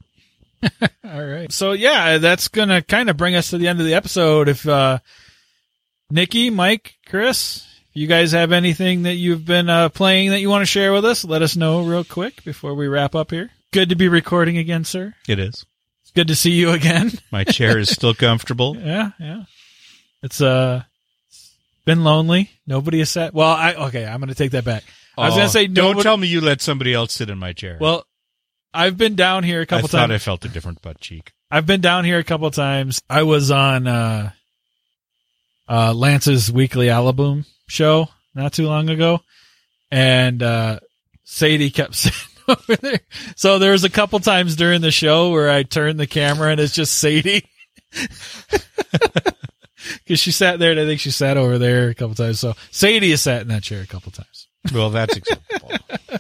[1.05, 1.51] All right.
[1.51, 4.49] So yeah, that's gonna kind of bring us to the end of the episode.
[4.49, 4.99] If uh,
[6.11, 10.63] Nikki, Mike, Chris, you guys have anything that you've been uh, playing that you want
[10.63, 13.51] to share with us, let us know real quick before we wrap up here.
[13.73, 15.15] Good to be recording again, sir.
[15.29, 15.65] It is.
[16.03, 17.11] It's good to see you again.
[17.33, 18.77] My chair is still comfortable.
[18.81, 19.43] yeah, yeah.
[20.23, 20.83] It's uh,
[21.29, 21.55] it's
[21.85, 22.51] been lonely.
[22.67, 23.35] Nobody has sat.
[23.35, 24.07] Well, I okay.
[24.07, 24.85] I'm gonna take that back.
[25.17, 27.53] I was Oh, gonna say don't tell me you let somebody else sit in my
[27.53, 27.77] chair.
[27.81, 28.05] Well,
[28.75, 30.13] I've been down here a couple thought times.
[30.13, 31.33] I felt a different butt cheek.
[31.51, 33.03] I've been down here a couple times.
[33.11, 34.31] I was on uh,
[35.69, 39.21] uh, Lance's weekly Alaboom show not too long ago,
[39.91, 40.81] and uh,
[41.25, 42.19] Sadie kept sitting
[42.49, 43.01] over there.
[43.37, 46.61] So there was a couple times during the show where I turned the camera and
[46.61, 47.49] it's just Sadie.
[50.05, 52.39] Because she sat there, and I think she sat over there a couple times.
[52.39, 54.47] So Sadie has sat in that chair a couple times.
[54.73, 55.73] Well, that's acceptable.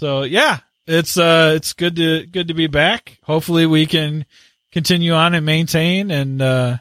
[0.00, 3.18] So yeah, it's uh it's good to good to be back.
[3.24, 4.24] Hopefully we can
[4.72, 6.78] continue on and maintain and uh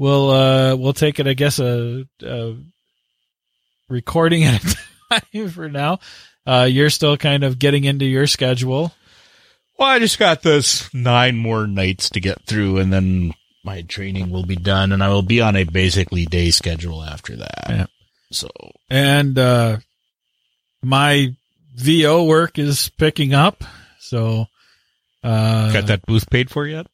[0.00, 2.56] we'll uh we'll take it I guess a, a
[3.88, 5.98] recording at a time for now.
[6.46, 8.92] Uh you're still kind of getting into your schedule.
[9.78, 14.30] well, I just got this nine more nights to get through, and then my training
[14.30, 17.64] will be done, and I will be on a basically day schedule after that.
[17.68, 17.86] Yeah.
[18.32, 18.48] So
[18.88, 19.78] And uh
[20.82, 21.34] my
[21.76, 23.62] VO work is picking up.
[23.98, 24.46] So
[25.22, 26.86] uh got that booth paid for yet?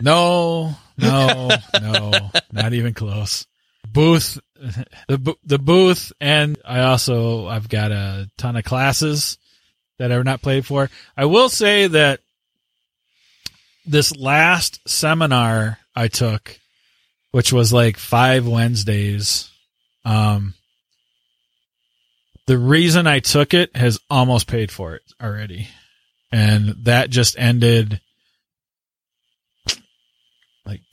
[0.00, 1.50] No, no,
[1.80, 3.46] no, not even close.
[3.90, 4.38] Booth,
[5.08, 9.38] the the booth, and I also I've got a ton of classes
[9.98, 10.90] that I've not played for.
[11.16, 12.20] I will say that
[13.86, 16.58] this last seminar I took,
[17.30, 19.50] which was like five Wednesdays,
[20.04, 20.54] um,
[22.46, 25.68] the reason I took it has almost paid for it already,
[26.30, 28.00] and that just ended
[30.68, 30.82] like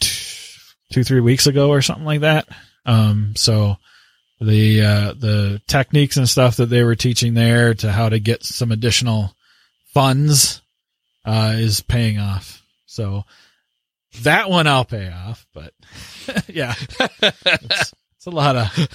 [0.92, 2.48] two three weeks ago or something like that.
[2.86, 3.76] Um so
[4.42, 8.44] the uh the techniques and stuff that they were teaching there to how to get
[8.44, 9.36] some additional
[9.94, 10.62] funds
[11.26, 12.64] uh is paying off.
[12.86, 13.26] So
[14.24, 15.74] that one i'll pay off but
[16.48, 16.74] yeah.
[17.00, 18.90] It's, it's a lot of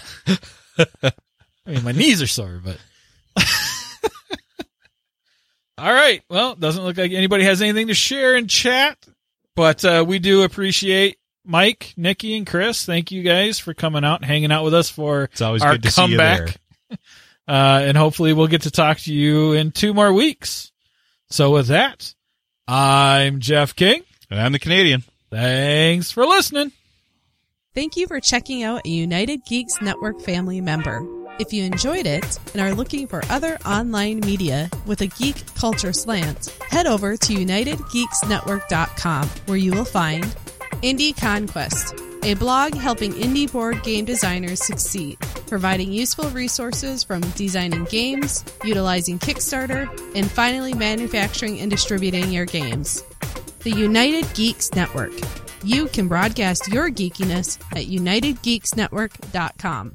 [1.04, 2.78] i mean my knees are sore but
[5.78, 6.22] all right.
[6.28, 8.98] Well doesn't look like anybody has anything to share in chat
[9.60, 12.86] but uh, we do appreciate Mike, Nikki, and Chris.
[12.86, 15.72] Thank you guys for coming out and hanging out with us for It's always our
[15.72, 16.58] good to see you comeback.
[16.88, 16.98] there.
[17.48, 20.70] Uh, and hopefully we'll get to talk to you in two more weeks.
[21.30, 22.14] So with that,
[22.68, 24.02] I'm Jeff King.
[24.30, 25.02] And I'm the Canadian.
[25.30, 26.70] Thanks for listening.
[27.74, 31.04] Thank you for checking out a United Geeks Network family member.
[31.40, 35.94] If you enjoyed it and are looking for other online media with a geek culture
[35.94, 40.24] slant, head over to UnitedGeeksNetwork.com where you will find
[40.82, 41.94] Indie Conquest,
[42.24, 49.18] a blog helping indie board game designers succeed, providing useful resources from designing games, utilizing
[49.18, 53.02] Kickstarter, and finally manufacturing and distributing your games.
[53.60, 55.12] The United Geeks Network.
[55.64, 59.94] You can broadcast your geekiness at UnitedGeeksNetwork.com.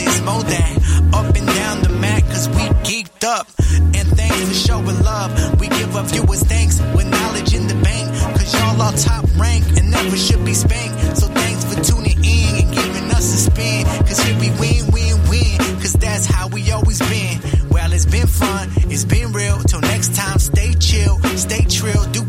[0.25, 0.71] more that.
[1.13, 3.47] Up and down the mat, cause we geeked up.
[3.95, 5.59] And thanks for showing love.
[5.59, 9.65] We give our viewers thanks with knowledge in the bank, cause y'all are top rank
[9.77, 11.17] and never should be spanked.
[11.17, 15.15] So thanks for tuning in and giving us a spin, cause here we win, win,
[15.29, 17.39] win, cause that's how we always been.
[17.69, 19.57] Well, it's been fun, it's been real.
[19.59, 22.23] Till next time, stay chill, stay trill, do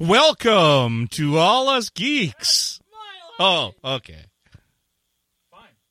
[0.00, 2.78] Welcome to all us geeks.
[3.40, 4.27] Oh, okay.